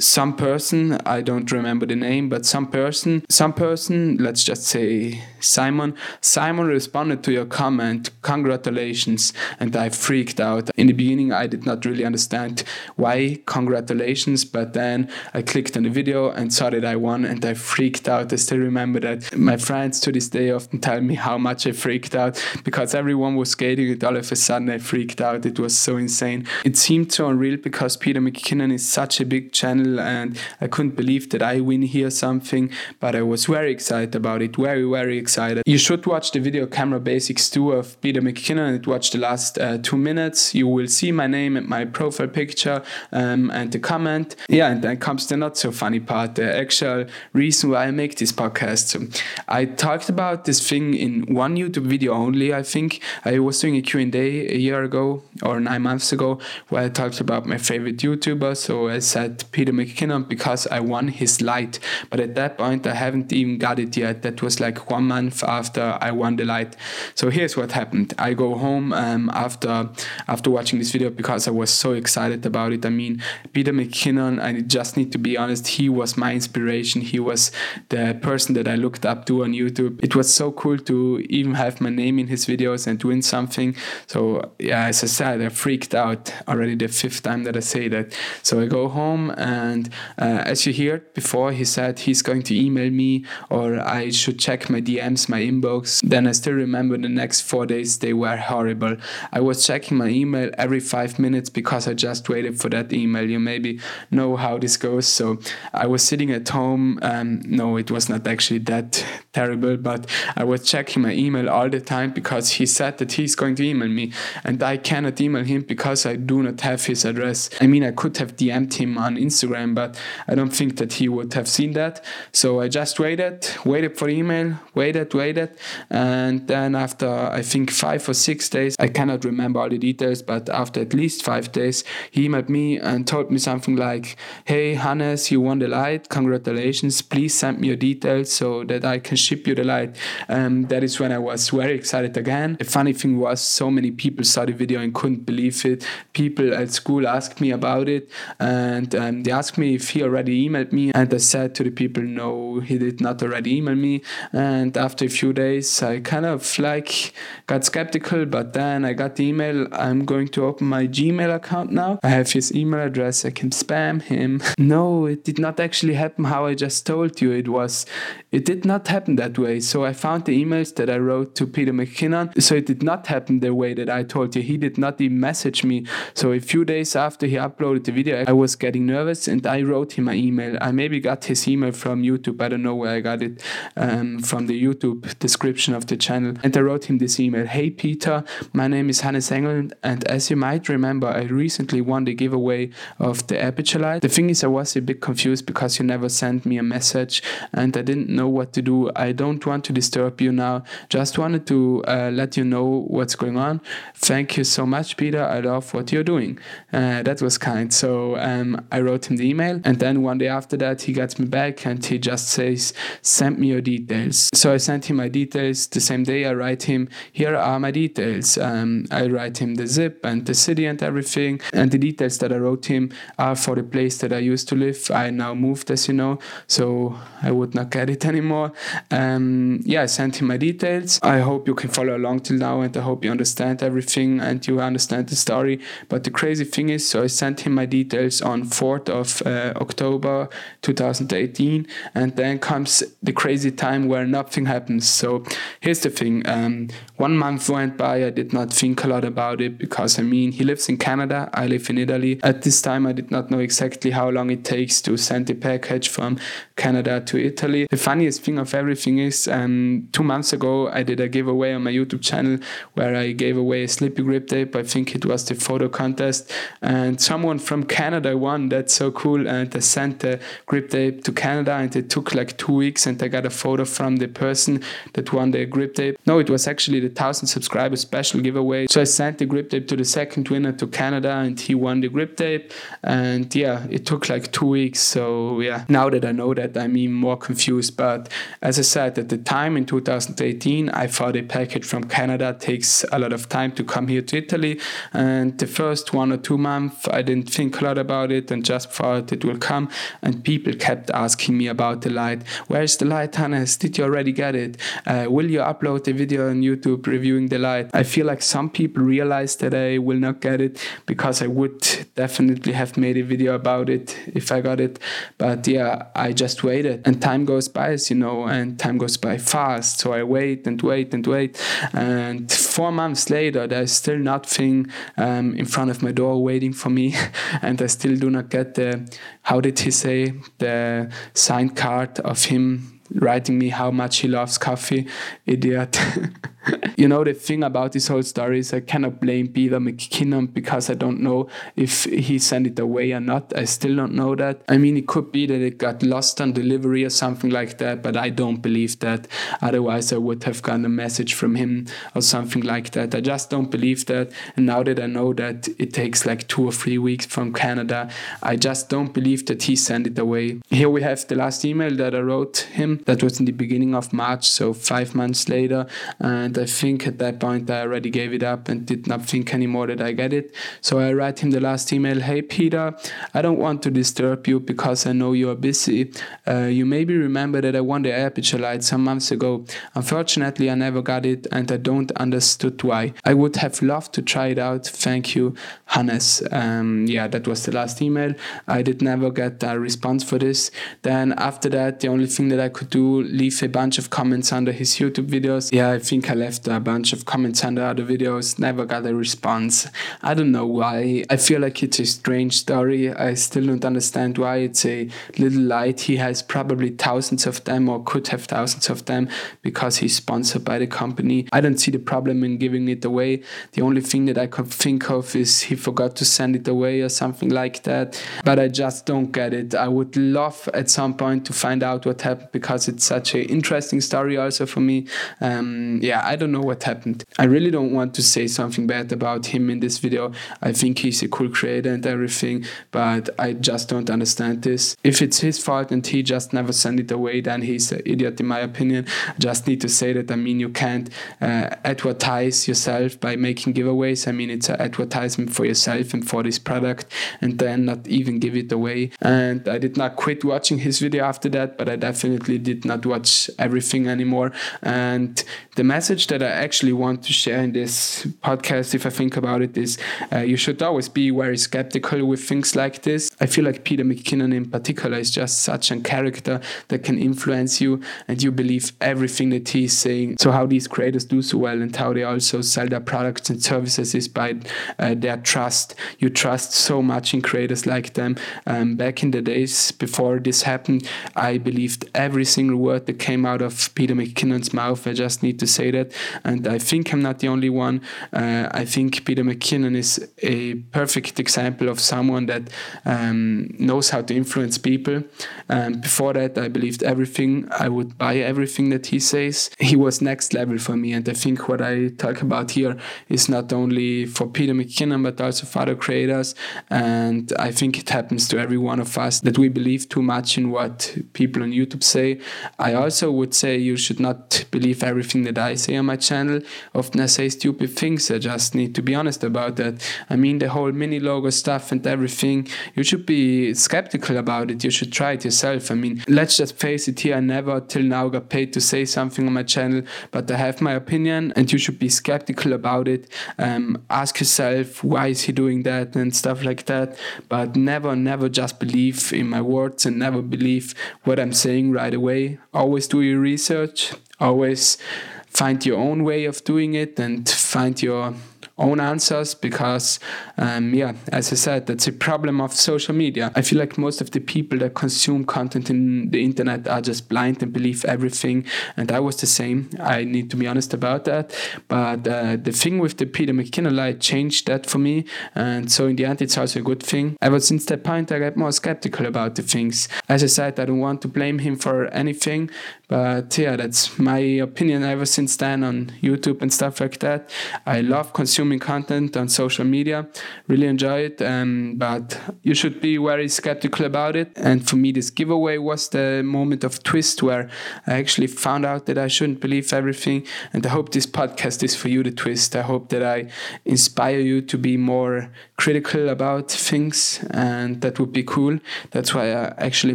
some 0.00 0.36
person 0.36 0.98
i 1.06 1.20
don't 1.20 1.52
remember 1.52 1.86
the 1.86 1.96
name 1.96 2.28
but 2.28 2.46
some 2.46 2.66
person 2.66 3.24
some 3.28 3.52
person 3.52 4.16
let's 4.18 4.42
just 4.42 4.64
say 4.64 5.22
simon 5.40 5.94
simon 6.20 6.66
responded 6.66 7.22
to 7.22 7.32
your 7.32 7.44
comment 7.44 8.10
congratulations 8.22 9.32
and 9.58 9.76
i 9.76 9.88
freaked 9.88 10.40
out. 10.40 10.70
In 10.76 10.86
the 10.86 10.92
beginning 10.92 11.32
i 11.32 11.46
did 11.46 11.64
not 11.66 11.84
really 11.84 12.04
understand 12.04 12.64
why 12.96 13.38
congratulations 13.46 14.44
but 14.44 14.72
then 14.72 15.10
i 15.34 15.42
clicked 15.42 15.76
on 15.76 15.84
the 15.84 15.90
video 15.90 16.30
and 16.30 16.52
saw 16.52 16.70
that 16.70 16.84
i 16.84 16.96
won 16.96 17.24
and 17.24 17.44
i 17.44 17.54
freaked 17.54 18.08
out. 18.08 18.32
I 18.32 18.36
still 18.36 18.58
remember 18.58 19.00
that. 19.00 19.36
My 19.36 19.56
friends 19.56 20.00
to 20.00 20.12
this 20.12 20.28
day 20.28 20.50
often 20.50 20.80
tell 20.80 21.00
me 21.00 21.14
how 21.14 21.38
much 21.38 21.66
i 21.66 21.72
freaked 21.72 22.14
out. 22.14 22.42
Because 22.64 22.94
everyone 22.94 23.36
was 23.36 23.50
skating 23.50 23.90
and 23.90 24.02
all 24.04 24.16
of 24.16 24.30
a 24.30 24.36
sudden 24.36 24.70
i 24.70 24.78
freaked 24.78 25.20
out. 25.20 25.46
It 25.46 25.58
was 25.58 25.76
so 25.76 25.96
insane. 25.96 26.46
It 26.64 26.76
seemed 26.76 27.12
so 27.12 27.28
unreal 27.28 27.56
because 27.56 27.96
peter 27.96 28.20
mckinnon 28.20 28.72
is 28.72 28.86
such 28.86 29.20
a 29.20 29.26
big 29.26 29.52
and 29.98 30.38
I 30.60 30.68
couldn't 30.68 30.96
believe 30.96 31.30
that 31.30 31.42
I 31.42 31.60
win 31.60 31.82
here 31.82 32.10
something, 32.10 32.70
but 33.00 33.16
I 33.16 33.22
was 33.22 33.46
very 33.46 33.72
excited 33.72 34.14
about 34.14 34.42
it, 34.42 34.56
very, 34.56 34.88
very 34.88 35.18
excited. 35.18 35.62
You 35.66 35.78
should 35.78 36.06
watch 36.06 36.32
the 36.32 36.40
video 36.40 36.66
Camera 36.66 37.00
Basics 37.00 37.50
2 37.50 37.72
of 37.72 38.00
Peter 38.00 38.20
McKinnon 38.20 38.76
and 38.76 38.86
watch 38.86 39.10
the 39.10 39.18
last 39.18 39.58
uh, 39.58 39.78
two 39.78 39.96
minutes. 39.96 40.54
You 40.54 40.68
will 40.68 40.88
see 40.88 41.12
my 41.12 41.26
name 41.26 41.56
and 41.56 41.66
my 41.66 41.84
profile 41.84 42.28
picture 42.28 42.82
um, 43.12 43.50
and 43.50 43.72
the 43.72 43.78
comment. 43.78 44.36
Yeah, 44.48 44.70
and 44.70 44.82
then 44.82 44.98
comes 44.98 45.26
the 45.26 45.36
not 45.36 45.56
so 45.56 45.72
funny 45.72 46.00
part, 46.00 46.34
the 46.34 46.56
actual 46.56 47.06
reason 47.32 47.70
why 47.70 47.86
I 47.86 47.90
make 47.90 48.18
this 48.18 48.32
podcast. 48.32 48.88
So 48.88 49.22
I 49.48 49.64
talked 49.64 50.08
about 50.08 50.44
this 50.44 50.66
thing 50.68 50.94
in 50.94 51.34
one 51.34 51.56
YouTube 51.56 51.86
video 51.86 52.12
only, 52.12 52.52
I 52.54 52.62
think. 52.62 53.02
I 53.24 53.38
was 53.38 53.58
doing 53.60 53.76
a 53.76 53.82
Q&A 53.82 54.54
a 54.54 54.56
year 54.56 54.82
ago 54.82 55.22
or 55.42 55.60
nine 55.60 55.82
months 55.82 56.12
ago 56.12 56.38
where 56.68 56.84
I 56.84 56.88
talked 56.88 57.20
about 57.20 57.46
my 57.46 57.58
favorite 57.58 57.96
YouTuber. 57.96 58.56
So 58.56 58.88
I 58.88 58.98
said 59.00 59.44
Peter 59.52 59.72
McKinnon 59.80 60.28
because 60.28 60.66
I 60.66 60.80
won 60.80 61.08
his 61.08 61.40
light. 61.40 61.78
But 62.10 62.20
at 62.20 62.34
that 62.34 62.58
point, 62.58 62.86
I 62.86 62.94
haven't 62.94 63.32
even 63.32 63.58
got 63.58 63.78
it 63.78 63.96
yet. 63.96 64.22
That 64.22 64.42
was 64.42 64.60
like 64.60 64.90
one 64.90 65.04
month 65.04 65.42
after 65.42 65.98
I 66.00 66.10
won 66.12 66.36
the 66.36 66.44
light. 66.44 66.76
So 67.14 67.30
here's 67.30 67.56
what 67.56 67.72
happened. 67.72 68.14
I 68.18 68.34
go 68.34 68.56
home 68.56 68.92
um, 68.92 69.30
after 69.46 69.88
after 70.28 70.50
watching 70.50 70.78
this 70.78 70.92
video 70.92 71.10
because 71.10 71.48
I 71.48 71.50
was 71.62 71.70
so 71.70 71.92
excited 71.92 72.44
about 72.46 72.72
it. 72.72 72.84
I 72.84 72.90
mean, 72.90 73.22
Peter 73.52 73.72
McKinnon, 73.72 74.42
I 74.42 74.60
just 74.60 74.96
need 74.96 75.10
to 75.12 75.18
be 75.18 75.36
honest, 75.36 75.64
he 75.78 75.88
was 75.88 76.16
my 76.16 76.32
inspiration. 76.40 77.00
He 77.00 77.20
was 77.30 77.50
the 77.88 78.18
person 78.20 78.54
that 78.54 78.66
I 78.68 78.76
looked 78.76 79.04
up 79.04 79.26
to 79.26 79.44
on 79.44 79.52
YouTube. 79.52 80.02
It 80.02 80.14
was 80.14 80.32
so 80.32 80.52
cool 80.52 80.78
to 80.90 81.24
even 81.28 81.54
have 81.54 81.80
my 81.80 81.90
name 81.90 82.18
in 82.18 82.26
his 82.34 82.42
videos 82.46 82.86
and 82.86 83.02
win 83.02 83.22
something. 83.22 83.76
So 84.06 84.20
yeah, 84.58 84.86
as 84.86 85.02
I 85.02 85.08
said, 85.18 85.36
I 85.42 85.48
freaked 85.48 85.94
out 85.94 86.22
already 86.48 86.74
the 86.74 86.88
fifth 86.88 87.22
time 87.22 87.44
that 87.44 87.56
I 87.56 87.60
say 87.60 87.88
that. 87.88 88.06
So 88.42 88.52
I 88.60 88.66
go 88.66 88.88
home 88.88 89.24
and 89.30 89.69
and 89.70 89.88
uh, 90.18 90.42
as 90.44 90.66
you 90.66 90.72
heard 90.74 91.14
before, 91.14 91.52
he 91.52 91.64
said 91.64 92.00
he's 92.00 92.22
going 92.22 92.42
to 92.42 92.54
email 92.58 92.90
me 92.90 93.24
or 93.48 93.80
I 93.80 94.10
should 94.10 94.38
check 94.38 94.68
my 94.68 94.80
DMs, 94.80 95.28
my 95.28 95.40
inbox. 95.40 96.00
Then 96.02 96.26
I 96.26 96.32
still 96.32 96.54
remember 96.54 96.98
the 96.98 97.08
next 97.08 97.42
four 97.42 97.66
days, 97.66 97.98
they 97.98 98.12
were 98.12 98.36
horrible. 98.36 98.96
I 99.32 99.40
was 99.40 99.66
checking 99.66 99.96
my 99.96 100.08
email 100.08 100.50
every 100.58 100.80
five 100.80 101.18
minutes 101.18 101.48
because 101.48 101.86
I 101.86 101.94
just 101.94 102.28
waited 102.28 102.60
for 102.60 102.68
that 102.70 102.92
email. 102.92 103.28
You 103.28 103.40
maybe 103.40 103.80
know 104.10 104.36
how 104.36 104.58
this 104.58 104.76
goes. 104.76 105.06
So 105.06 105.38
I 105.72 105.86
was 105.86 106.02
sitting 106.02 106.30
at 106.32 106.48
home. 106.48 106.98
Um, 107.02 107.40
no, 107.44 107.76
it 107.76 107.90
was 107.90 108.08
not 108.08 108.26
actually 108.26 108.60
that 108.60 109.04
terrible, 109.32 109.76
but 109.76 110.06
I 110.36 110.44
was 110.44 110.68
checking 110.68 111.02
my 111.02 111.12
email 111.12 111.48
all 111.48 111.68
the 111.68 111.80
time 111.80 112.12
because 112.12 112.52
he 112.52 112.66
said 112.66 112.98
that 112.98 113.12
he's 113.12 113.34
going 113.34 113.54
to 113.56 113.64
email 113.64 113.88
me 113.88 114.12
and 114.44 114.62
I 114.62 114.76
cannot 114.76 115.20
email 115.20 115.44
him 115.44 115.62
because 115.62 116.06
I 116.06 116.16
do 116.16 116.42
not 116.42 116.60
have 116.62 116.84
his 116.84 117.04
address. 117.04 117.50
I 117.60 117.66
mean, 117.66 117.84
I 117.84 117.92
could 117.92 118.16
have 118.18 118.36
DM'd 118.36 118.74
him 118.74 118.98
on 118.98 119.16
Instagram 119.16 119.49
Instagram, 119.50 119.74
but 119.74 119.98
I 120.28 120.34
don't 120.34 120.50
think 120.50 120.76
that 120.76 120.94
he 120.94 121.08
would 121.08 121.34
have 121.34 121.48
seen 121.48 121.72
that. 121.72 122.04
So 122.32 122.60
I 122.60 122.68
just 122.68 122.98
waited, 122.98 123.48
waited 123.64 123.96
for 123.96 124.08
email, 124.08 124.58
waited, 124.74 125.12
waited, 125.14 125.56
and 125.90 126.46
then 126.46 126.74
after 126.74 127.08
I 127.08 127.42
think 127.42 127.70
five 127.70 128.08
or 128.08 128.14
six 128.14 128.48
days, 128.48 128.76
I 128.78 128.88
cannot 128.88 129.24
remember 129.24 129.60
all 129.60 129.68
the 129.68 129.78
details, 129.78 130.22
but 130.22 130.48
after 130.48 130.80
at 130.80 130.94
least 130.94 131.24
five 131.24 131.52
days, 131.52 131.84
he 132.10 132.28
emailed 132.28 132.48
me 132.48 132.78
and 132.78 133.06
told 133.06 133.30
me 133.30 133.38
something 133.38 133.76
like, 133.76 134.16
"Hey 134.44 134.74
Hannes, 134.74 135.30
you 135.30 135.40
won 135.40 135.58
the 135.58 135.68
light. 135.68 136.08
Congratulations! 136.08 137.02
Please 137.02 137.34
send 137.34 137.60
me 137.60 137.68
your 137.68 137.76
details 137.76 138.32
so 138.32 138.64
that 138.64 138.84
I 138.84 138.98
can 138.98 139.16
ship 139.16 139.46
you 139.46 139.54
the 139.54 139.64
light." 139.64 139.96
Um, 140.28 140.66
that 140.66 140.84
is 140.84 140.98
when 141.00 141.12
I 141.12 141.18
was 141.18 141.50
very 141.50 141.74
excited 141.74 142.16
again. 142.16 142.56
The 142.58 142.64
funny 142.64 142.92
thing 142.92 143.18
was, 143.18 143.40
so 143.40 143.70
many 143.70 143.90
people 143.90 144.24
saw 144.24 144.44
the 144.44 144.52
video 144.52 144.80
and 144.80 144.94
couldn't 144.94 145.26
believe 145.26 145.64
it. 145.64 145.86
People 146.12 146.54
at 146.54 146.70
school 146.70 147.06
asked 147.06 147.40
me 147.40 147.50
about 147.50 147.88
it, 147.88 148.10
and 148.38 148.94
um, 148.94 149.22
they 149.22 149.32
asked 149.40 149.56
me 149.56 149.74
if 149.74 149.88
he 149.90 150.02
already 150.02 150.46
emailed 150.46 150.70
me, 150.70 150.92
and 150.94 151.14
I 151.14 151.16
said 151.16 151.54
to 151.54 151.62
the 151.64 151.70
people, 151.70 152.02
no, 152.02 152.60
he 152.60 152.76
did 152.76 153.00
not 153.00 153.22
already 153.22 153.56
email 153.56 153.74
me. 153.74 154.02
And 154.34 154.76
after 154.76 155.06
a 155.06 155.08
few 155.08 155.32
days, 155.32 155.82
I 155.82 156.00
kind 156.00 156.26
of 156.26 156.58
like 156.58 157.14
got 157.46 157.64
skeptical, 157.64 158.26
but 158.26 158.52
then 158.52 158.84
I 158.84 158.92
got 158.92 159.16
the 159.16 159.24
email. 159.24 159.66
I'm 159.72 160.04
going 160.04 160.28
to 160.34 160.44
open 160.44 160.66
my 160.66 160.86
Gmail 160.86 161.34
account 161.34 161.72
now. 161.72 161.98
I 162.02 162.10
have 162.10 162.30
his 162.30 162.54
email 162.54 162.82
address. 162.82 163.24
I 163.24 163.30
can 163.30 163.48
spam 163.48 164.02
him. 164.02 164.42
no, 164.58 165.06
it 165.06 165.24
did 165.24 165.38
not 165.38 165.58
actually 165.58 165.94
happen 165.94 166.24
how 166.24 166.44
I 166.44 166.54
just 166.54 166.86
told 166.86 167.22
you. 167.22 167.32
It 167.32 167.48
was, 167.48 167.86
it 168.30 168.44
did 168.44 168.66
not 168.66 168.88
happen 168.88 169.16
that 169.16 169.38
way. 169.38 169.60
So 169.60 169.86
I 169.86 169.94
found 169.94 170.26
the 170.26 170.36
emails 170.44 170.74
that 170.74 170.90
I 170.90 170.98
wrote 170.98 171.34
to 171.36 171.46
Peter 171.46 171.72
McKinnon. 171.72 172.42
So 172.42 172.56
it 172.56 172.66
did 172.66 172.82
not 172.82 173.06
happen 173.06 173.40
the 173.40 173.54
way 173.54 173.72
that 173.72 173.88
I 173.88 174.02
told 174.02 174.36
you. 174.36 174.42
He 174.42 174.58
did 174.58 174.76
not 174.76 175.00
even 175.00 175.18
message 175.18 175.64
me. 175.64 175.86
So 176.12 176.32
a 176.32 176.40
few 176.40 176.66
days 176.66 176.94
after 176.94 177.26
he 177.26 177.36
uploaded 177.36 177.84
the 177.84 177.92
video, 177.92 178.22
I 178.28 178.32
was 178.32 178.54
getting 178.54 178.84
nervous 178.84 179.29
and 179.30 179.46
I 179.46 179.62
wrote 179.62 179.92
him 179.92 180.08
an 180.08 180.16
email. 180.16 180.58
I 180.60 180.72
maybe 180.72 181.00
got 181.00 181.24
his 181.24 181.46
email 181.48 181.72
from 181.72 182.02
YouTube. 182.02 182.42
I 182.42 182.48
don't 182.48 182.62
know 182.62 182.74
where 182.74 182.94
I 182.94 183.00
got 183.00 183.22
it 183.22 183.42
um, 183.76 184.18
from 184.20 184.46
the 184.46 184.60
YouTube 184.60 185.18
description 185.18 185.74
of 185.74 185.86
the 185.86 185.96
channel. 185.96 186.34
And 186.42 186.56
I 186.56 186.60
wrote 186.60 186.84
him 186.84 186.98
this 186.98 187.18
email 187.20 187.46
Hey 187.46 187.70
Peter, 187.70 188.24
my 188.52 188.66
name 188.68 188.90
is 188.90 189.00
Hannes 189.00 189.30
Engl, 189.30 189.72
and 189.82 190.04
as 190.08 190.30
you 190.30 190.36
might 190.36 190.68
remember, 190.68 191.06
I 191.06 191.22
recently 191.22 191.80
won 191.80 192.04
the 192.04 192.14
giveaway 192.14 192.70
of 192.98 193.26
the 193.28 193.36
Aputure 193.36 193.80
Light. 193.80 194.02
The 194.02 194.08
thing 194.08 194.30
is, 194.30 194.42
I 194.44 194.48
was 194.48 194.76
a 194.76 194.82
bit 194.82 195.00
confused 195.00 195.46
because 195.46 195.78
you 195.78 195.84
never 195.84 196.08
sent 196.08 196.44
me 196.44 196.58
a 196.58 196.62
message 196.62 197.22
and 197.52 197.76
I 197.76 197.82
didn't 197.82 198.08
know 198.08 198.28
what 198.28 198.52
to 198.54 198.62
do. 198.62 198.90
I 198.96 199.12
don't 199.12 199.44
want 199.46 199.64
to 199.66 199.72
disturb 199.72 200.20
you 200.20 200.32
now, 200.32 200.64
just 200.88 201.18
wanted 201.18 201.46
to 201.46 201.84
uh, 201.86 202.10
let 202.12 202.36
you 202.36 202.44
know 202.44 202.84
what's 202.88 203.14
going 203.14 203.36
on. 203.36 203.60
Thank 203.94 204.36
you 204.36 204.44
so 204.44 204.66
much, 204.66 204.96
Peter. 204.96 205.22
I 205.22 205.40
love 205.40 205.72
what 205.72 205.92
you're 205.92 206.04
doing. 206.04 206.38
Uh, 206.72 207.02
that 207.02 207.22
was 207.22 207.38
kind. 207.38 207.72
So 207.72 208.16
um, 208.16 208.66
I 208.72 208.80
wrote 208.80 209.10
him 209.10 209.16
the 209.20 209.28
email. 209.28 209.60
And 209.64 209.78
then 209.78 210.02
one 210.02 210.18
day 210.18 210.28
after 210.28 210.56
that, 210.58 210.82
he 210.82 210.92
gets 210.92 211.18
me 211.18 211.26
back 211.26 211.66
and 211.66 211.84
he 211.84 211.98
just 211.98 212.28
says, 212.28 212.72
Send 213.02 213.38
me 213.38 213.48
your 213.48 213.60
details. 213.60 214.30
So 214.34 214.52
I 214.52 214.56
sent 214.56 214.86
him 214.86 214.96
my 214.96 215.08
details. 215.08 215.66
The 215.68 215.80
same 215.80 216.04
day, 216.04 216.24
I 216.24 216.32
write 216.32 216.64
him, 216.64 216.88
Here 217.12 217.36
are 217.36 217.60
my 217.60 217.70
details. 217.70 218.38
Um, 218.38 218.86
I 218.90 219.06
write 219.06 219.38
him 219.38 219.54
the 219.54 219.66
zip 219.66 220.04
and 220.04 220.26
the 220.26 220.34
city 220.34 220.66
and 220.66 220.82
everything. 220.82 221.40
And 221.52 221.70
the 221.70 221.78
details 221.78 222.18
that 222.18 222.32
I 222.32 222.36
wrote 222.36 222.66
him 222.66 222.90
are 223.18 223.36
for 223.36 223.54
the 223.54 223.62
place 223.62 223.98
that 223.98 224.12
I 224.12 224.18
used 224.18 224.48
to 224.48 224.54
live. 224.54 224.90
I 224.90 225.10
now 225.10 225.34
moved, 225.34 225.70
as 225.70 225.88
you 225.88 225.94
know, 225.94 226.18
so 226.46 226.98
I 227.22 227.30
would 227.30 227.54
not 227.54 227.70
get 227.70 227.90
it 227.90 228.04
anymore. 228.12 228.52
Um, 228.90 229.60
yeah, 229.64 229.82
I 229.82 229.86
sent 229.86 230.20
him 230.20 230.28
my 230.28 230.36
details. 230.36 230.98
I 231.02 231.20
hope 231.20 231.46
you 231.46 231.54
can 231.54 231.70
follow 231.70 231.96
along 231.96 232.20
till 232.20 232.38
now 232.38 232.60
and 232.60 232.76
I 232.76 232.80
hope 232.80 233.04
you 233.04 233.10
understand 233.10 233.62
everything 233.62 234.20
and 234.20 234.46
you 234.46 234.60
understand 234.60 235.08
the 235.08 235.16
story. 235.16 235.60
But 235.88 236.04
the 236.04 236.10
crazy 236.10 236.44
thing 236.44 236.70
is, 236.70 236.88
so 236.88 237.02
I 237.02 237.08
sent 237.08 237.40
him 237.40 237.54
my 237.54 237.66
details 237.66 238.22
on 238.22 238.44
4th 238.44 238.88
of 238.88 239.09
uh, 239.24 239.52
October 239.56 240.28
2018, 240.62 241.66
and 241.94 242.16
then 242.16 242.38
comes 242.38 242.82
the 243.02 243.12
crazy 243.12 243.50
time 243.50 243.88
where 243.88 244.06
nothing 244.06 244.46
happens. 244.46 244.88
So 244.88 245.24
here's 245.60 245.80
the 245.80 245.90
thing 245.90 246.26
um, 246.28 246.68
one 246.96 247.16
month 247.16 247.48
went 247.48 247.76
by, 247.76 248.04
I 248.04 248.10
did 248.10 248.32
not 248.32 248.52
think 248.52 248.84
a 248.84 248.88
lot 248.88 249.04
about 249.04 249.40
it 249.40 249.58
because 249.58 249.98
I 249.98 250.02
mean, 250.02 250.32
he 250.32 250.44
lives 250.44 250.68
in 250.68 250.76
Canada, 250.76 251.30
I 251.32 251.46
live 251.46 251.68
in 251.70 251.78
Italy. 251.78 252.20
At 252.22 252.42
this 252.42 252.60
time, 252.62 252.86
I 252.86 252.92
did 252.92 253.10
not 253.10 253.30
know 253.30 253.38
exactly 253.38 253.90
how 253.90 254.08
long 254.10 254.30
it 254.30 254.44
takes 254.44 254.80
to 254.82 254.96
send 254.96 255.26
the 255.26 255.34
package 255.34 255.88
from 255.88 256.18
Canada 256.56 257.00
to 257.00 257.18
Italy. 257.18 257.66
The 257.70 257.76
funniest 257.76 258.22
thing 258.22 258.38
of 258.38 258.54
everything 258.54 258.98
is, 258.98 259.28
um, 259.28 259.88
two 259.92 260.02
months 260.02 260.32
ago, 260.32 260.68
I 260.68 260.82
did 260.82 261.00
a 261.00 261.08
giveaway 261.08 261.52
on 261.52 261.62
my 261.64 261.72
YouTube 261.72 262.02
channel 262.02 262.38
where 262.74 262.94
I 262.94 263.12
gave 263.12 263.36
away 263.36 263.64
a 263.64 263.68
Slippy 263.68 264.02
grip 264.02 264.28
tape. 264.28 264.54
I 264.56 264.62
think 264.62 264.94
it 264.94 265.04
was 265.04 265.24
the 265.24 265.34
photo 265.34 265.68
contest, 265.68 266.30
and 266.60 267.00
someone 267.00 267.38
from 267.38 267.64
Canada 267.64 268.16
won. 268.16 268.48
That's 268.48 268.74
so 268.74 268.90
And 269.04 269.54
I 269.54 269.60
sent 269.60 270.00
the 270.00 270.20
grip 270.46 270.70
tape 270.70 271.04
to 271.04 271.12
Canada, 271.12 271.54
and 271.54 271.74
it 271.74 271.88
took 271.88 272.14
like 272.14 272.36
two 272.36 272.52
weeks, 272.52 272.86
and 272.86 273.02
I 273.02 273.08
got 273.08 273.24
a 273.24 273.30
photo 273.30 273.64
from 273.64 273.96
the 273.96 274.08
person 274.08 274.62
that 274.92 275.10
won 275.12 275.30
the 275.30 275.46
grip 275.46 275.74
tape. 275.74 275.96
No, 276.06 276.18
it 276.18 276.28
was 276.28 276.46
actually 276.46 276.80
the 276.80 276.88
1000 276.88 277.26
subscribers 277.26 277.80
special 277.80 278.20
giveaway. 278.20 278.66
So 278.68 278.82
I 278.82 278.84
sent 278.84 279.18
the 279.18 279.26
grip 279.26 279.50
tape 279.50 279.68
to 279.68 279.76
the 279.76 279.84
second 279.86 280.28
winner 280.28 280.52
to 280.52 280.66
Canada, 280.66 281.12
and 281.12 281.40
he 281.40 281.54
won 281.54 281.80
the 281.80 281.88
grip 281.88 282.16
tape. 282.16 282.52
And 282.82 283.34
yeah, 283.34 283.66
it 283.70 283.86
took 283.86 284.08
like 284.10 284.32
two 284.32 284.46
weeks. 284.46 284.80
So 284.80 285.40
yeah, 285.40 285.64
now 285.68 285.88
that 285.88 286.04
I 286.04 286.12
know 286.12 286.34
that, 286.34 286.56
I'm 286.56 286.76
even 286.76 286.94
more 286.94 287.16
confused. 287.16 287.76
But 287.76 288.10
as 288.42 288.58
I 288.58 288.62
said, 288.62 288.98
at 288.98 289.08
the 289.08 289.18
time 289.18 289.56
in 289.56 289.64
2018, 289.64 290.68
I 290.70 290.86
thought 290.86 291.16
a 291.16 291.22
package 291.22 291.64
from 291.64 291.84
Canada 291.84 292.36
takes 292.38 292.84
a 292.92 292.98
lot 292.98 293.12
of 293.12 293.28
time 293.28 293.52
to 293.52 293.64
come 293.64 293.88
here 293.88 294.02
to 294.02 294.18
Italy. 294.18 294.60
And 294.92 295.38
the 295.38 295.46
first 295.46 295.94
one 295.94 296.12
or 296.12 296.18
two 296.18 296.36
months, 296.36 296.86
I 296.88 297.02
didn't 297.02 297.30
think 297.30 297.60
a 297.60 297.64
lot 297.64 297.78
about 297.78 298.12
it 298.12 298.30
and 298.30 298.44
just 298.44 298.70
thought 298.72 298.89
it 298.96 299.24
will 299.24 299.38
come. 299.38 299.68
And 300.02 300.24
people 300.24 300.52
kept 300.54 300.90
asking 300.90 301.36
me 301.36 301.46
about 301.48 301.82
the 301.82 301.90
light. 301.90 302.22
Where's 302.48 302.76
the 302.76 302.86
light, 302.86 303.14
Hannes? 303.14 303.56
Did 303.56 303.78
you 303.78 303.84
already 303.84 304.12
get 304.12 304.34
it? 304.34 304.56
Uh, 304.86 305.06
will 305.08 305.30
you 305.30 305.40
upload 305.40 305.88
a 305.88 305.92
video 305.92 306.28
on 306.30 306.42
YouTube 306.42 306.86
reviewing 306.86 307.28
the 307.28 307.38
light? 307.38 307.70
I 307.74 307.82
feel 307.82 308.06
like 308.06 308.22
some 308.22 308.50
people 308.50 308.82
realize 308.82 309.36
that 309.36 309.54
I 309.54 309.78
will 309.78 309.98
not 309.98 310.20
get 310.20 310.40
it 310.40 310.64
because 310.86 311.22
I 311.22 311.26
would 311.26 311.60
definitely 311.94 312.52
have 312.52 312.76
made 312.76 312.96
a 312.96 313.02
video 313.02 313.34
about 313.34 313.68
it 313.68 313.96
if 314.06 314.32
I 314.32 314.40
got 314.40 314.60
it. 314.60 314.78
But 315.18 315.46
yeah, 315.46 315.86
I 315.94 316.12
just 316.12 316.42
waited. 316.42 316.86
And 316.86 317.00
time 317.00 317.24
goes 317.24 317.48
by, 317.48 317.72
as 317.72 317.90
you 317.90 317.96
know, 317.96 318.24
and 318.24 318.58
time 318.58 318.78
goes 318.78 318.96
by 318.96 319.18
fast. 319.18 319.80
So 319.80 319.92
I 319.92 320.02
wait 320.02 320.46
and 320.46 320.60
wait 320.62 320.94
and 320.94 321.06
wait. 321.06 321.40
And 321.72 322.30
four 322.30 322.72
months 322.72 323.10
later, 323.10 323.46
there's 323.46 323.72
still 323.72 323.98
nothing 323.98 324.66
um, 324.96 325.34
in 325.34 325.46
front 325.46 325.70
of 325.70 325.82
my 325.82 325.92
door 325.92 326.22
waiting 326.22 326.52
for 326.52 326.70
me. 326.70 326.94
and 327.42 327.60
I 327.60 327.66
still 327.66 327.96
do 327.96 328.10
not 328.10 328.28
get 328.30 328.54
the, 328.54 328.79
how 329.22 329.40
did 329.40 329.58
he 329.58 329.70
say, 329.70 330.12
the 330.38 330.90
signed 331.14 331.56
card 331.56 331.98
of 332.00 332.24
him 332.24 332.79
writing 332.94 333.38
me 333.38 333.48
how 333.48 333.70
much 333.70 333.98
he 333.98 334.08
loves 334.08 334.38
coffee. 334.38 334.86
Idiot. 335.26 335.78
you 336.76 336.88
know, 336.88 337.04
the 337.04 337.12
thing 337.12 337.42
about 337.42 337.72
this 337.72 337.88
whole 337.88 338.02
story 338.02 338.38
is 338.38 338.52
I 338.52 338.60
cannot 338.60 339.00
blame 339.00 339.28
Peter 339.28 339.58
McKinnon 339.58 340.32
because 340.32 340.70
I 340.70 340.74
don't 340.74 341.00
know 341.00 341.28
if 341.56 341.84
he 341.84 342.18
sent 342.18 342.46
it 342.46 342.58
away 342.58 342.92
or 342.92 343.00
not. 343.00 343.32
I 343.36 343.44
still 343.44 343.76
don't 343.76 343.94
know 343.94 344.14
that. 344.16 344.42
I 344.48 344.56
mean, 344.56 344.76
it 344.76 344.86
could 344.86 345.12
be 345.12 345.26
that 345.26 345.40
it 345.40 345.58
got 345.58 345.82
lost 345.82 346.20
on 346.20 346.32
delivery 346.32 346.84
or 346.84 346.90
something 346.90 347.30
like 347.30 347.58
that, 347.58 347.82
but 347.82 347.96
I 347.96 348.10
don't 348.10 348.38
believe 348.38 348.78
that. 348.80 349.06
Otherwise, 349.42 349.92
I 349.92 349.98
would 349.98 350.24
have 350.24 350.42
gotten 350.42 350.64
a 350.64 350.70
message 350.70 351.14
from 351.14 351.34
him 351.34 351.66
or 351.94 352.02
something 352.02 352.42
like 352.42 352.70
that. 352.70 352.94
I 352.94 353.00
just 353.00 353.30
don't 353.30 353.50
believe 353.50 353.86
that. 353.86 354.10
And 354.36 354.46
now 354.46 354.62
that 354.62 354.80
I 354.80 354.86
know 354.86 355.12
that 355.14 355.48
it 355.58 355.72
takes 355.74 356.06
like 356.06 356.28
two 356.28 356.46
or 356.46 356.52
three 356.52 356.78
weeks 356.78 357.06
from 357.06 357.32
Canada, 357.32 357.90
I 358.22 358.36
just 358.36 358.68
don't 358.68 358.92
believe 358.94 359.26
that 359.26 359.42
he 359.44 359.56
sent 359.56 359.86
it 359.86 359.98
away. 359.98 360.40
Here 360.48 360.70
we 360.70 360.82
have 360.82 361.06
the 361.06 361.14
last 361.14 361.44
email 361.44 361.74
that 361.76 361.94
I 361.94 362.00
wrote 362.00 362.38
him. 362.52 362.79
That 362.86 363.02
was 363.02 363.20
in 363.20 363.26
the 363.26 363.32
beginning 363.32 363.74
of 363.74 363.92
March, 363.92 364.28
so 364.28 364.52
five 364.52 364.94
months 364.94 365.28
later. 365.28 365.66
And 365.98 366.36
I 366.38 366.46
think 366.46 366.86
at 366.86 366.98
that 366.98 367.20
point 367.20 367.50
I 367.50 367.62
already 367.62 367.90
gave 367.90 368.12
it 368.12 368.22
up 368.22 368.48
and 368.48 368.66
did 368.66 368.86
not 368.86 369.04
think 369.04 369.34
anymore 369.34 369.66
that 369.68 369.80
I 369.80 369.92
get 369.92 370.12
it. 370.12 370.34
So 370.60 370.78
I 370.78 370.92
write 370.92 371.20
him 371.20 371.30
the 371.30 371.40
last 371.40 371.72
email 371.72 372.00
Hey 372.00 372.22
Peter, 372.22 372.74
I 373.14 373.22
don't 373.22 373.38
want 373.38 373.62
to 373.62 373.70
disturb 373.70 374.26
you 374.26 374.40
because 374.40 374.86
I 374.86 374.92
know 374.92 375.12
you 375.12 375.30
are 375.30 375.34
busy. 375.34 375.92
Uh, 376.26 376.44
you 376.44 376.66
maybe 376.66 376.96
remember 376.96 377.40
that 377.40 377.56
I 377.56 377.60
won 377.60 377.82
the 377.82 377.90
Aputure 377.90 378.40
Light 378.40 378.64
some 378.64 378.84
months 378.84 379.10
ago. 379.10 379.44
Unfortunately, 379.74 380.50
I 380.50 380.54
never 380.54 380.82
got 380.82 381.06
it 381.06 381.26
and 381.32 381.50
I 381.50 381.56
don't 381.56 381.90
understood 381.92 382.62
why. 382.62 382.94
I 383.04 383.14
would 383.14 383.36
have 383.36 383.60
loved 383.62 383.92
to 383.94 384.02
try 384.02 384.28
it 384.28 384.38
out. 384.38 384.66
Thank 384.66 385.14
you, 385.14 385.34
Hannes. 385.66 386.22
Um, 386.30 386.86
yeah, 386.86 387.08
that 387.08 387.26
was 387.26 387.44
the 387.44 387.52
last 387.52 387.82
email. 387.82 388.14
I 388.46 388.62
did 388.62 388.82
never 388.82 389.10
get 389.10 389.42
a 389.42 389.58
response 389.58 390.04
for 390.04 390.18
this. 390.18 390.50
Then 390.82 391.12
after 391.14 391.48
that, 391.50 391.80
the 391.80 391.88
only 391.88 392.06
thing 392.06 392.28
that 392.28 392.40
I 392.40 392.48
could 392.48 392.69
do, 392.70 393.02
leave 393.02 393.42
a 393.42 393.48
bunch 393.48 393.78
of 393.78 393.90
comments 393.90 394.32
under 394.32 394.52
his 394.52 394.76
YouTube 394.76 395.08
videos. 395.08 395.52
Yeah, 395.52 395.72
I 395.72 395.78
think 395.78 396.10
I 396.10 396.14
left 396.14 396.46
a 396.48 396.60
bunch 396.60 396.92
of 396.92 397.04
comments 397.04 397.44
under 397.44 397.62
other 397.64 397.84
videos, 397.84 398.38
never 398.38 398.64
got 398.64 398.86
a 398.86 398.94
response. 398.94 399.66
I 400.02 400.14
don't 400.14 400.32
know 400.32 400.46
why. 400.46 401.04
I 401.10 401.16
feel 401.16 401.40
like 401.40 401.62
it's 401.62 401.80
a 401.80 401.86
strange 401.86 402.36
story. 402.38 402.92
I 402.92 403.14
still 403.14 403.46
don't 403.46 403.64
understand 403.64 404.18
why 404.18 404.36
it's 404.36 404.64
a 404.64 404.88
little 405.18 405.42
light. 405.42 405.80
He 405.80 405.96
has 405.96 406.22
probably 406.22 406.70
thousands 406.70 407.26
of 407.26 407.44
them 407.44 407.68
or 407.68 407.82
could 407.82 408.08
have 408.08 408.24
thousands 408.24 408.70
of 408.70 408.84
them 408.86 409.08
because 409.42 409.78
he's 409.78 409.96
sponsored 409.96 410.44
by 410.44 410.58
the 410.58 410.66
company. 410.66 411.26
I 411.32 411.40
don't 411.40 411.58
see 411.58 411.70
the 411.70 411.78
problem 411.78 412.24
in 412.24 412.38
giving 412.38 412.68
it 412.68 412.84
away. 412.84 413.22
The 413.52 413.62
only 413.62 413.80
thing 413.80 414.06
that 414.06 414.18
I 414.18 414.26
could 414.26 414.48
think 414.48 414.90
of 414.90 415.14
is 415.16 415.40
he 415.42 415.56
forgot 415.56 415.96
to 415.96 416.04
send 416.04 416.36
it 416.36 416.46
away 416.46 416.80
or 416.80 416.88
something 416.88 417.30
like 417.30 417.64
that. 417.64 418.02
But 418.24 418.38
I 418.38 418.48
just 418.48 418.86
don't 418.86 419.10
get 419.10 419.34
it. 419.34 419.54
I 419.54 419.68
would 419.68 419.96
love 419.96 420.48
at 420.54 420.70
some 420.70 420.94
point 420.94 421.26
to 421.26 421.32
find 421.32 421.62
out 421.62 421.86
what 421.86 422.02
happened 422.02 422.30
because 422.32 422.59
it's 422.68 422.84
such 422.84 423.14
an 423.14 423.22
interesting 423.22 423.80
story 423.80 424.16
also 424.16 424.46
for 424.46 424.60
me. 424.60 424.86
Um, 425.20 425.78
yeah, 425.82 426.02
I 426.04 426.16
don't 426.16 426.32
know 426.32 426.40
what 426.40 426.62
happened. 426.62 427.04
I 427.18 427.24
really 427.24 427.50
don't 427.50 427.72
want 427.72 427.94
to 427.94 428.02
say 428.02 428.26
something 428.26 428.66
bad 428.66 428.92
about 428.92 429.26
him 429.26 429.50
in 429.50 429.60
this 429.60 429.78
video. 429.78 430.12
I 430.42 430.52
think 430.52 430.78
he's 430.78 431.02
a 431.02 431.08
cool 431.08 431.30
creator 431.30 431.72
and 431.72 431.86
everything, 431.86 432.44
but 432.70 433.10
I 433.18 433.32
just 433.34 433.68
don't 433.68 433.90
understand 433.90 434.42
this. 434.42 434.76
If 434.84 435.02
it's 435.02 435.20
his 435.20 435.42
fault 435.42 435.70
and 435.70 435.86
he 435.86 436.02
just 436.02 436.32
never 436.32 436.52
sent 436.52 436.80
it 436.80 436.90
away, 436.90 437.20
then 437.20 437.42
he's 437.42 437.72
an 437.72 437.82
idiot 437.84 438.20
in 438.20 438.26
my 438.26 438.40
opinion. 438.40 438.86
I 439.08 439.14
just 439.18 439.46
need 439.46 439.60
to 439.62 439.68
say 439.68 439.92
that. 439.92 440.10
I 440.10 440.16
mean, 440.16 440.40
you 440.40 440.48
can't 440.48 440.90
uh, 441.20 441.50
advertise 441.64 442.48
yourself 442.48 442.98
by 443.00 443.16
making 443.16 443.54
giveaways. 443.54 444.08
I 444.08 444.12
mean, 444.12 444.30
it's 444.30 444.48
an 444.48 444.60
advertisement 444.60 445.32
for 445.32 445.44
yourself 445.44 445.94
and 445.94 446.06
for 446.06 446.22
this 446.22 446.38
product, 446.38 446.86
and 447.20 447.38
then 447.38 447.64
not 447.64 447.86
even 447.86 448.18
give 448.18 448.36
it 448.36 448.50
away. 448.52 448.90
And 449.00 449.48
I 449.48 449.58
did 449.58 449.76
not 449.76 449.96
quit 449.96 450.24
watching 450.24 450.58
his 450.58 450.78
video 450.78 451.04
after 451.04 451.28
that, 451.30 451.58
but 451.58 451.68
I 451.68 451.76
definitely 451.76 452.38
did 452.42 452.64
not 452.64 452.84
watch 452.84 453.30
everything 453.38 453.88
anymore. 453.88 454.32
And 454.62 455.22
the 455.56 455.64
message 455.64 456.06
that 456.08 456.22
I 456.22 456.28
actually 456.28 456.72
want 456.72 457.02
to 457.04 457.12
share 457.12 457.42
in 457.42 457.52
this 457.52 458.06
podcast, 458.22 458.74
if 458.74 458.86
I 458.86 458.90
think 458.90 459.16
about 459.16 459.42
it, 459.42 459.56
is 459.56 459.78
uh, 460.12 460.18
you 460.18 460.36
should 460.36 460.62
always 460.62 460.88
be 460.88 461.10
very 461.10 461.36
skeptical 461.36 462.04
with 462.04 462.22
things 462.22 462.56
like 462.56 462.82
this. 462.82 463.10
I 463.20 463.26
feel 463.26 463.44
like 463.44 463.64
Peter 463.64 463.84
McKinnon 463.84 464.34
in 464.34 464.50
particular 464.50 464.98
is 464.98 465.10
just 465.10 465.42
such 465.42 465.70
a 465.70 465.80
character 465.80 466.40
that 466.68 466.84
can 466.84 466.98
influence 466.98 467.60
you 467.60 467.80
and 468.08 468.22
you 468.22 468.30
believe 468.30 468.72
everything 468.80 469.30
that 469.30 469.48
he's 469.48 469.76
saying. 469.76 470.16
So, 470.18 470.30
how 470.32 470.46
these 470.46 470.68
creators 470.68 471.04
do 471.04 471.22
so 471.22 471.38
well 471.38 471.60
and 471.60 471.74
how 471.74 471.92
they 471.92 472.02
also 472.04 472.40
sell 472.40 472.66
their 472.66 472.80
products 472.80 473.30
and 473.30 473.42
services 473.42 473.94
is 473.94 474.08
by 474.08 474.36
uh, 474.78 474.94
their 474.94 475.16
trust. 475.16 475.74
You 475.98 476.10
trust 476.10 476.52
so 476.52 476.82
much 476.82 477.14
in 477.14 477.22
creators 477.22 477.66
like 477.66 477.94
them. 477.94 478.16
Um, 478.46 478.76
back 478.76 479.02
in 479.02 479.10
the 479.10 479.22
days 479.22 479.72
before 479.72 480.18
this 480.18 480.42
happened, 480.42 480.88
I 481.16 481.38
believed 481.38 481.88
every 481.94 482.24
single 482.30 482.56
word 482.56 482.86
that 482.86 482.98
came 482.98 483.26
out 483.26 483.42
of 483.42 483.74
Peter 483.74 483.94
McKinnon's 483.94 484.52
mouth. 484.52 484.86
I 484.86 484.92
just 484.92 485.22
need 485.22 485.38
to 485.40 485.46
say 485.46 485.70
that. 485.70 485.92
And 486.24 486.46
I 486.46 486.58
think 486.58 486.92
I'm 486.92 487.02
not 487.02 487.18
the 487.18 487.28
only 487.28 487.50
one. 487.50 487.82
Uh, 488.12 488.48
I 488.50 488.64
think 488.64 489.04
Peter 489.04 489.24
McKinnon 489.24 489.76
is 489.76 489.90
a 490.22 490.54
perfect 490.78 491.18
example 491.20 491.68
of 491.68 491.80
someone 491.80 492.26
that 492.26 492.50
um, 492.84 493.54
knows 493.58 493.90
how 493.90 494.02
to 494.02 494.14
influence 494.14 494.58
people. 494.58 495.02
Um, 495.48 495.80
before 495.80 496.12
that, 496.14 496.38
I 496.38 496.48
believed 496.48 496.82
everything. 496.82 497.48
I 497.50 497.68
would 497.68 497.98
buy 497.98 498.16
everything 498.16 498.70
that 498.70 498.86
he 498.86 499.00
says. 499.00 499.50
He 499.58 499.76
was 499.76 500.00
next 500.00 500.32
level 500.32 500.58
for 500.58 500.76
me. 500.76 500.92
And 500.92 501.08
I 501.08 501.12
think 501.12 501.48
what 501.48 501.60
I 501.60 501.88
talk 501.88 502.22
about 502.22 502.52
here 502.52 502.76
is 503.08 503.28
not 503.28 503.52
only 503.52 504.06
for 504.06 504.26
Peter 504.26 504.54
McKinnon, 504.54 505.02
but 505.02 505.20
also 505.20 505.46
for 505.46 505.60
other 505.60 505.74
creators. 505.74 506.34
And 506.68 507.32
I 507.38 507.50
think 507.50 507.78
it 507.78 507.88
happens 507.88 508.28
to 508.28 508.38
every 508.38 508.58
one 508.58 508.80
of 508.80 508.96
us 508.98 509.20
that 509.20 509.38
we 509.38 509.48
believe 509.48 509.88
too 509.88 510.02
much 510.02 510.38
in 510.38 510.50
what 510.50 510.96
people 511.12 511.42
on 511.42 511.52
YouTube 511.52 511.82
say. 511.82 512.19
I 512.58 512.74
also 512.74 513.10
would 513.10 513.34
say 513.34 513.56
you 513.56 513.76
should 513.76 514.00
not 514.00 514.44
believe 514.50 514.82
everything 514.82 515.22
that 515.24 515.38
I 515.38 515.54
say 515.54 515.76
on 515.76 515.86
my 515.86 515.96
channel. 515.96 516.40
Often 516.74 517.00
I 517.00 517.06
say 517.06 517.28
stupid 517.28 517.70
things. 517.70 518.10
I 518.10 518.18
just 518.18 518.54
need 518.54 518.74
to 518.74 518.82
be 518.82 518.94
honest 518.94 519.24
about 519.24 519.56
that. 519.56 519.74
I 520.08 520.16
mean, 520.16 520.38
the 520.38 520.48
whole 520.48 520.72
mini 520.72 521.00
logo 521.00 521.30
stuff 521.30 521.72
and 521.72 521.86
everything, 521.86 522.48
you 522.74 522.82
should 522.82 523.06
be 523.06 523.54
skeptical 523.54 524.16
about 524.16 524.50
it. 524.50 524.62
You 524.62 524.70
should 524.70 524.92
try 524.92 525.12
it 525.12 525.24
yourself. 525.24 525.70
I 525.70 525.74
mean, 525.74 526.02
let's 526.08 526.36
just 526.36 526.56
face 526.56 526.88
it 526.88 527.00
here. 527.00 527.16
I 527.16 527.20
never 527.20 527.60
till 527.60 527.82
now 527.82 528.08
got 528.08 528.28
paid 528.28 528.52
to 528.54 528.60
say 528.60 528.84
something 528.84 529.26
on 529.26 529.32
my 529.32 529.42
channel, 529.42 529.82
but 530.10 530.30
I 530.30 530.36
have 530.36 530.60
my 530.60 530.72
opinion 530.72 531.32
and 531.36 531.50
you 531.52 531.58
should 531.58 531.78
be 531.78 531.88
skeptical 531.88 532.52
about 532.52 532.86
it. 532.88 533.10
Um, 533.38 533.84
ask 533.90 534.20
yourself, 534.20 534.84
why 534.84 535.08
is 535.08 535.22
he 535.22 535.32
doing 535.32 535.62
that 535.62 535.96
and 535.96 536.14
stuff 536.14 536.38
like 536.44 536.62
that. 536.66 536.88
But 537.28 537.48
never, 537.56 537.90
never 537.96 538.28
just 538.40 538.54
believe 538.64 539.12
in 539.20 539.26
my 539.36 539.42
words 539.56 539.86
and 539.86 539.98
never 540.06 540.22
believe 540.36 540.66
what 541.04 541.18
I'm 541.22 541.34
saying 541.44 541.66
right 541.80 541.94
away. 542.00 542.09
Always 542.52 542.88
do 542.88 543.00
your 543.02 543.20
research. 543.20 543.92
Always 544.18 544.78
find 545.26 545.64
your 545.64 545.78
own 545.78 546.04
way 546.04 546.24
of 546.24 546.44
doing 546.44 546.74
it 546.74 546.98
and 546.98 547.28
find 547.28 547.80
your 547.82 548.14
own 548.60 548.78
answers 548.80 549.34
because, 549.34 549.98
um, 550.36 550.74
yeah, 550.74 550.92
as 551.12 551.32
I 551.32 551.36
said, 551.36 551.66
that's 551.66 551.88
a 551.88 551.92
problem 551.92 552.40
of 552.40 552.52
social 552.52 552.94
media. 552.94 553.32
I 553.34 553.42
feel 553.42 553.58
like 553.58 553.78
most 553.78 554.00
of 554.00 554.10
the 554.10 554.20
people 554.20 554.58
that 554.58 554.74
consume 554.74 555.24
content 555.24 555.70
in 555.70 556.10
the 556.10 556.22
internet 556.22 556.68
are 556.68 556.80
just 556.80 557.08
blind 557.08 557.42
and 557.42 557.52
believe 557.52 557.84
everything. 557.84 558.46
And 558.76 558.92
I 558.92 559.00
was 559.00 559.16
the 559.16 559.26
same. 559.26 559.70
I 559.80 560.04
need 560.04 560.30
to 560.30 560.36
be 560.36 560.46
honest 560.46 560.74
about 560.74 561.04
that. 561.06 561.34
But 561.68 562.06
uh, 562.06 562.36
the 562.36 562.52
thing 562.52 562.78
with 562.78 562.98
the 562.98 563.06
Peter 563.06 563.32
McKinnon 563.32 563.74
light 563.74 564.00
changed 564.00 564.46
that 564.46 564.66
for 564.66 564.78
me. 564.78 565.06
And 565.34 565.72
so 565.72 565.86
in 565.86 565.96
the 565.96 566.04
end, 566.04 566.20
it's 566.22 566.36
also 566.36 566.60
a 566.60 566.62
good 566.62 566.82
thing. 566.82 567.16
Ever 567.20 567.40
since 567.40 567.64
that 567.66 567.82
point, 567.82 568.12
I 568.12 568.18
got 568.18 568.36
more 568.36 568.52
skeptical 568.52 569.06
about 569.06 569.34
the 569.36 569.42
things. 569.42 569.88
As 570.08 570.22
I 570.22 570.26
said, 570.26 570.60
I 570.60 570.66
don't 570.66 570.80
want 570.80 571.02
to 571.02 571.08
blame 571.08 571.38
him 571.38 571.56
for 571.56 571.86
anything. 571.88 572.50
But 572.88 573.38
yeah, 573.38 573.56
that's 573.56 573.98
my 573.98 574.18
opinion 574.18 574.82
ever 574.82 575.06
since 575.06 575.36
then 575.36 575.62
on 575.62 575.92
YouTube 576.02 576.42
and 576.42 576.52
stuff 576.52 576.80
like 576.80 576.98
that. 576.98 577.30
I 577.64 577.80
love 577.80 578.12
consuming 578.12 578.49
content 578.58 579.16
on 579.16 579.28
social 579.28 579.64
media, 579.64 580.08
really 580.48 580.66
enjoy 580.66 581.00
it, 581.00 581.22
um, 581.22 581.74
but 581.76 582.18
you 582.42 582.54
should 582.54 582.80
be 582.80 582.96
very 582.96 583.28
skeptical 583.28 583.86
about 583.86 584.16
it. 584.16 584.32
And 584.36 584.66
for 584.68 584.76
me, 584.76 584.92
this 584.92 585.10
giveaway 585.10 585.58
was 585.58 585.88
the 585.88 586.22
moment 586.24 586.64
of 586.64 586.82
twist 586.82 587.22
where 587.22 587.48
I 587.86 587.94
actually 587.94 588.26
found 588.26 588.66
out 588.66 588.86
that 588.86 588.98
I 588.98 589.08
shouldn't 589.08 589.40
believe 589.40 589.72
everything. 589.72 590.26
And 590.52 590.66
I 590.66 590.70
hope 590.70 590.92
this 590.92 591.06
podcast 591.06 591.62
is 591.62 591.74
for 591.74 591.88
you 591.88 592.02
the 592.02 592.10
twist. 592.10 592.56
I 592.56 592.62
hope 592.62 592.88
that 592.90 593.02
I 593.02 593.30
inspire 593.64 594.20
you 594.20 594.42
to 594.42 594.58
be 594.58 594.76
more 594.76 595.30
critical 595.56 596.08
about 596.08 596.50
things, 596.50 597.24
and 597.30 597.80
that 597.82 598.00
would 598.00 598.12
be 598.12 598.22
cool. 598.22 598.58
That's 598.90 599.14
why 599.14 599.30
I 599.32 599.54
actually 599.58 599.94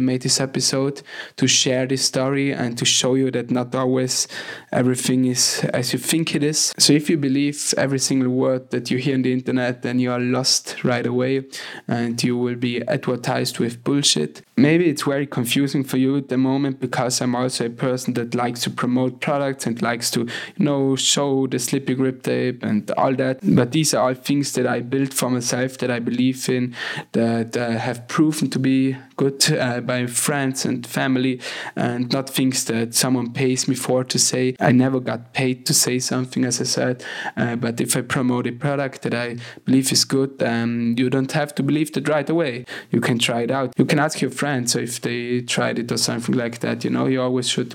made 0.00 0.22
this 0.22 0.40
episode 0.40 1.02
to 1.36 1.46
share 1.46 1.86
this 1.86 2.04
story 2.04 2.52
and 2.52 2.78
to 2.78 2.84
show 2.84 3.14
you 3.14 3.30
that 3.32 3.50
not 3.50 3.74
always 3.74 4.28
everything 4.72 5.26
is 5.26 5.64
as 5.72 5.92
you 5.92 5.98
think 5.98 6.34
it 6.34 6.42
is. 6.42 6.72
So 6.78 6.92
if 6.92 7.10
you 7.10 7.16
believe 7.16 7.74
every 7.76 7.98
single 7.98 8.30
word 8.36 8.70
that 8.70 8.90
you 8.90 8.98
hear 8.98 9.14
on 9.14 9.22
the 9.22 9.32
internet, 9.32 9.82
then 9.82 9.98
you 9.98 10.12
are 10.12 10.20
lost 10.20 10.84
right 10.84 11.06
away 11.06 11.44
and 11.88 12.22
you 12.22 12.36
will 12.36 12.54
be 12.54 12.86
advertised 12.86 13.58
with 13.58 13.82
bullshit. 13.82 14.42
Maybe 14.58 14.88
it's 14.88 15.02
very 15.02 15.26
confusing 15.26 15.84
for 15.84 15.98
you 15.98 16.16
at 16.16 16.28
the 16.28 16.38
moment 16.38 16.80
because 16.80 17.20
I'm 17.20 17.36
also 17.36 17.66
a 17.66 17.70
person 17.70 18.14
that 18.14 18.34
likes 18.34 18.62
to 18.62 18.70
promote 18.70 19.20
products 19.20 19.66
and 19.66 19.82
likes 19.82 20.10
to, 20.12 20.20
you 20.20 20.64
know, 20.64 20.96
show 20.96 21.46
the 21.46 21.58
slippy 21.58 21.94
grip 21.94 22.22
tape 22.22 22.62
and 22.62 22.90
all 22.92 23.14
that. 23.16 23.40
But 23.42 23.72
these 23.72 23.92
are 23.92 24.08
all 24.08 24.14
things 24.14 24.52
that 24.52 24.66
I 24.66 24.80
built 24.80 25.12
for 25.12 25.28
myself 25.28 25.76
that 25.78 25.90
I 25.90 25.98
believe 25.98 26.48
in, 26.48 26.74
that 27.12 27.54
uh, 27.54 27.72
have 27.72 28.08
proven 28.08 28.48
to 28.48 28.58
be 28.58 28.96
good 29.16 29.52
uh, 29.52 29.80
by 29.80 30.06
friends 30.06 30.64
and 30.64 30.86
family, 30.86 31.38
and 31.74 32.10
not 32.10 32.30
things 32.30 32.64
that 32.64 32.94
someone 32.94 33.32
pays 33.32 33.68
me 33.68 33.74
for 33.74 34.04
to 34.04 34.18
say. 34.18 34.56
I 34.58 34.72
never 34.72 35.00
got 35.00 35.34
paid 35.34 35.66
to 35.66 35.74
say 35.74 35.98
something, 35.98 36.46
as 36.46 36.62
I 36.62 36.64
said. 36.64 37.04
Uh, 37.36 37.56
but 37.56 37.78
if 37.78 37.94
I 37.94 38.00
promote 38.00 38.46
a 38.46 38.52
product 38.52 39.02
that 39.02 39.12
I 39.14 39.36
believe 39.66 39.92
is 39.92 40.06
good, 40.06 40.42
um, 40.42 40.94
you 40.96 41.10
don't 41.10 41.32
have 41.32 41.54
to 41.56 41.62
believe 41.62 41.92
that 41.92 42.08
right 42.08 42.28
away. 42.28 42.64
You 42.90 43.02
can 43.02 43.18
try 43.18 43.42
it 43.42 43.50
out. 43.50 43.74
You 43.76 43.84
can 43.84 43.98
ask 43.98 44.22
your 44.22 44.30
friends 44.30 44.45
if 44.80 45.00
they 45.00 45.40
tried 45.42 45.78
it 45.78 45.92
or 45.92 45.96
something 45.96 46.34
like 46.34 46.60
that. 46.60 46.84
You 46.84 46.90
know, 46.90 47.06
you 47.06 47.20
always 47.20 47.48
should 47.48 47.74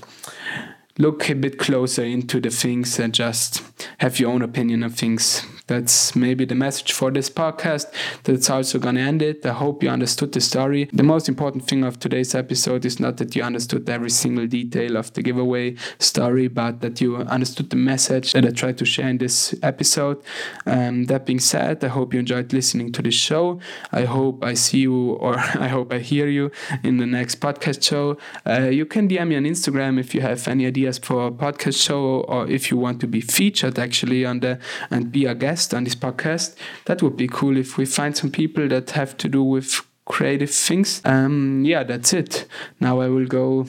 look 0.98 1.28
a 1.30 1.34
bit 1.34 1.58
closer 1.58 2.04
into 2.04 2.40
the 2.40 2.50
things 2.50 2.98
and 2.98 3.14
just 3.14 3.62
have 3.98 4.18
your 4.20 4.30
own 4.30 4.42
opinion 4.42 4.82
of 4.82 4.94
things 4.94 5.44
that's 5.72 6.14
maybe 6.14 6.44
the 6.44 6.54
message 6.54 6.92
for 6.92 7.10
this 7.10 7.30
podcast. 7.30 7.86
That's 8.24 8.50
also 8.50 8.78
going 8.78 8.96
to 8.96 9.00
end 9.00 9.22
it. 9.22 9.46
I 9.46 9.52
hope 9.52 9.82
you 9.82 9.88
understood 9.88 10.32
the 10.32 10.40
story. 10.40 10.90
The 10.92 11.02
most 11.02 11.30
important 11.30 11.66
thing 11.66 11.82
of 11.82 11.98
today's 11.98 12.34
episode 12.34 12.84
is 12.84 13.00
not 13.00 13.16
that 13.16 13.34
you 13.34 13.42
understood 13.42 13.88
every 13.88 14.10
single 14.10 14.46
detail 14.46 14.98
of 14.98 15.14
the 15.14 15.22
giveaway 15.22 15.76
story, 15.98 16.48
but 16.48 16.82
that 16.82 17.00
you 17.00 17.16
understood 17.16 17.70
the 17.70 17.76
message 17.76 18.34
that 18.34 18.44
I 18.44 18.50
tried 18.50 18.76
to 18.78 18.84
share 18.84 19.08
in 19.08 19.16
this 19.16 19.54
episode. 19.62 20.22
Um, 20.66 21.04
that 21.04 21.24
being 21.24 21.40
said, 21.40 21.82
I 21.82 21.88
hope 21.88 22.12
you 22.12 22.20
enjoyed 22.20 22.52
listening 22.52 22.92
to 22.92 23.00
this 23.00 23.14
show. 23.14 23.58
I 23.92 24.04
hope 24.04 24.44
I 24.44 24.52
see 24.52 24.80
you 24.80 25.12
or 25.12 25.38
I 25.66 25.68
hope 25.68 25.90
I 25.90 26.00
hear 26.00 26.28
you 26.28 26.50
in 26.82 26.98
the 26.98 27.06
next 27.06 27.40
podcast 27.40 27.82
show. 27.82 28.18
Uh, 28.46 28.68
you 28.68 28.84
can 28.84 29.08
DM 29.08 29.28
me 29.28 29.36
on 29.36 29.44
Instagram 29.44 29.98
if 29.98 30.14
you 30.14 30.20
have 30.20 30.46
any 30.48 30.66
ideas 30.66 30.98
for 30.98 31.28
a 31.28 31.30
podcast 31.30 31.82
show 31.82 32.20
or 32.28 32.46
if 32.46 32.70
you 32.70 32.76
want 32.76 33.00
to 33.00 33.06
be 33.06 33.22
featured 33.22 33.78
actually 33.78 34.26
on 34.26 34.40
the 34.40 34.58
and 34.90 35.10
be 35.10 35.24
a 35.24 35.34
guest 35.34 35.61
guest 35.62 35.74
on 35.74 35.84
this 35.84 35.94
podcast. 35.94 36.56
That 36.86 37.02
would 37.02 37.16
be 37.16 37.28
cool 37.28 37.56
if 37.56 37.78
we 37.78 37.86
find 37.86 38.16
some 38.16 38.30
people 38.30 38.68
that 38.68 38.90
have 38.90 39.16
to 39.18 39.28
do 39.28 39.42
with 39.42 39.86
creative 40.04 40.50
things. 40.50 41.00
Um, 41.04 41.64
yeah, 41.64 41.84
that's 41.84 42.12
it. 42.12 42.46
Now 42.80 43.00
I 43.00 43.08
will 43.08 43.26
go 43.26 43.66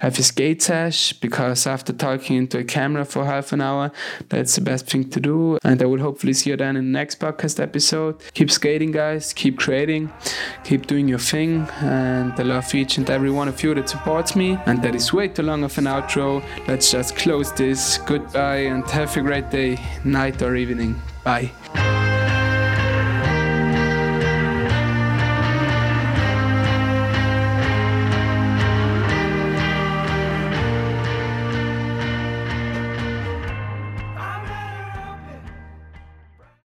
have 0.00 0.18
a 0.18 0.22
skate 0.22 0.62
sesh 0.62 1.12
because 1.14 1.66
after 1.66 1.92
talking 1.92 2.36
into 2.36 2.58
a 2.58 2.64
camera 2.64 3.04
for 3.04 3.24
half 3.24 3.52
an 3.52 3.60
hour, 3.60 3.90
that's 4.28 4.54
the 4.54 4.60
best 4.60 4.86
thing 4.86 5.10
to 5.10 5.20
do. 5.20 5.58
And 5.64 5.82
I 5.82 5.86
will 5.86 6.00
hopefully 6.00 6.34
see 6.34 6.50
you 6.50 6.56
then 6.56 6.76
in 6.76 6.92
the 6.92 6.98
next 6.98 7.18
podcast 7.18 7.60
episode. 7.60 8.14
Keep 8.34 8.50
skating, 8.50 8.92
guys. 8.92 9.32
Keep 9.32 9.58
creating. 9.58 10.12
Keep 10.64 10.86
doing 10.86 11.08
your 11.08 11.18
thing. 11.18 11.68
And 11.80 12.32
I 12.38 12.42
love 12.42 12.72
each 12.74 12.98
and 12.98 13.10
every 13.10 13.30
one 13.30 13.48
of 13.48 13.62
you 13.62 13.74
that 13.74 13.88
supports 13.88 14.36
me. 14.36 14.58
And 14.66 14.80
that 14.82 14.94
is 14.94 15.12
way 15.12 15.28
too 15.28 15.42
long 15.42 15.64
of 15.64 15.76
an 15.78 15.84
outro. 15.84 16.44
Let's 16.68 16.90
just 16.92 17.16
close 17.16 17.52
this. 17.52 17.98
Goodbye 17.98 18.68
and 18.70 18.88
have 18.90 19.16
a 19.16 19.20
great 19.20 19.50
day, 19.50 19.78
night, 20.04 20.42
or 20.42 20.54
evening. 20.54 20.94
Bye. 21.26 21.95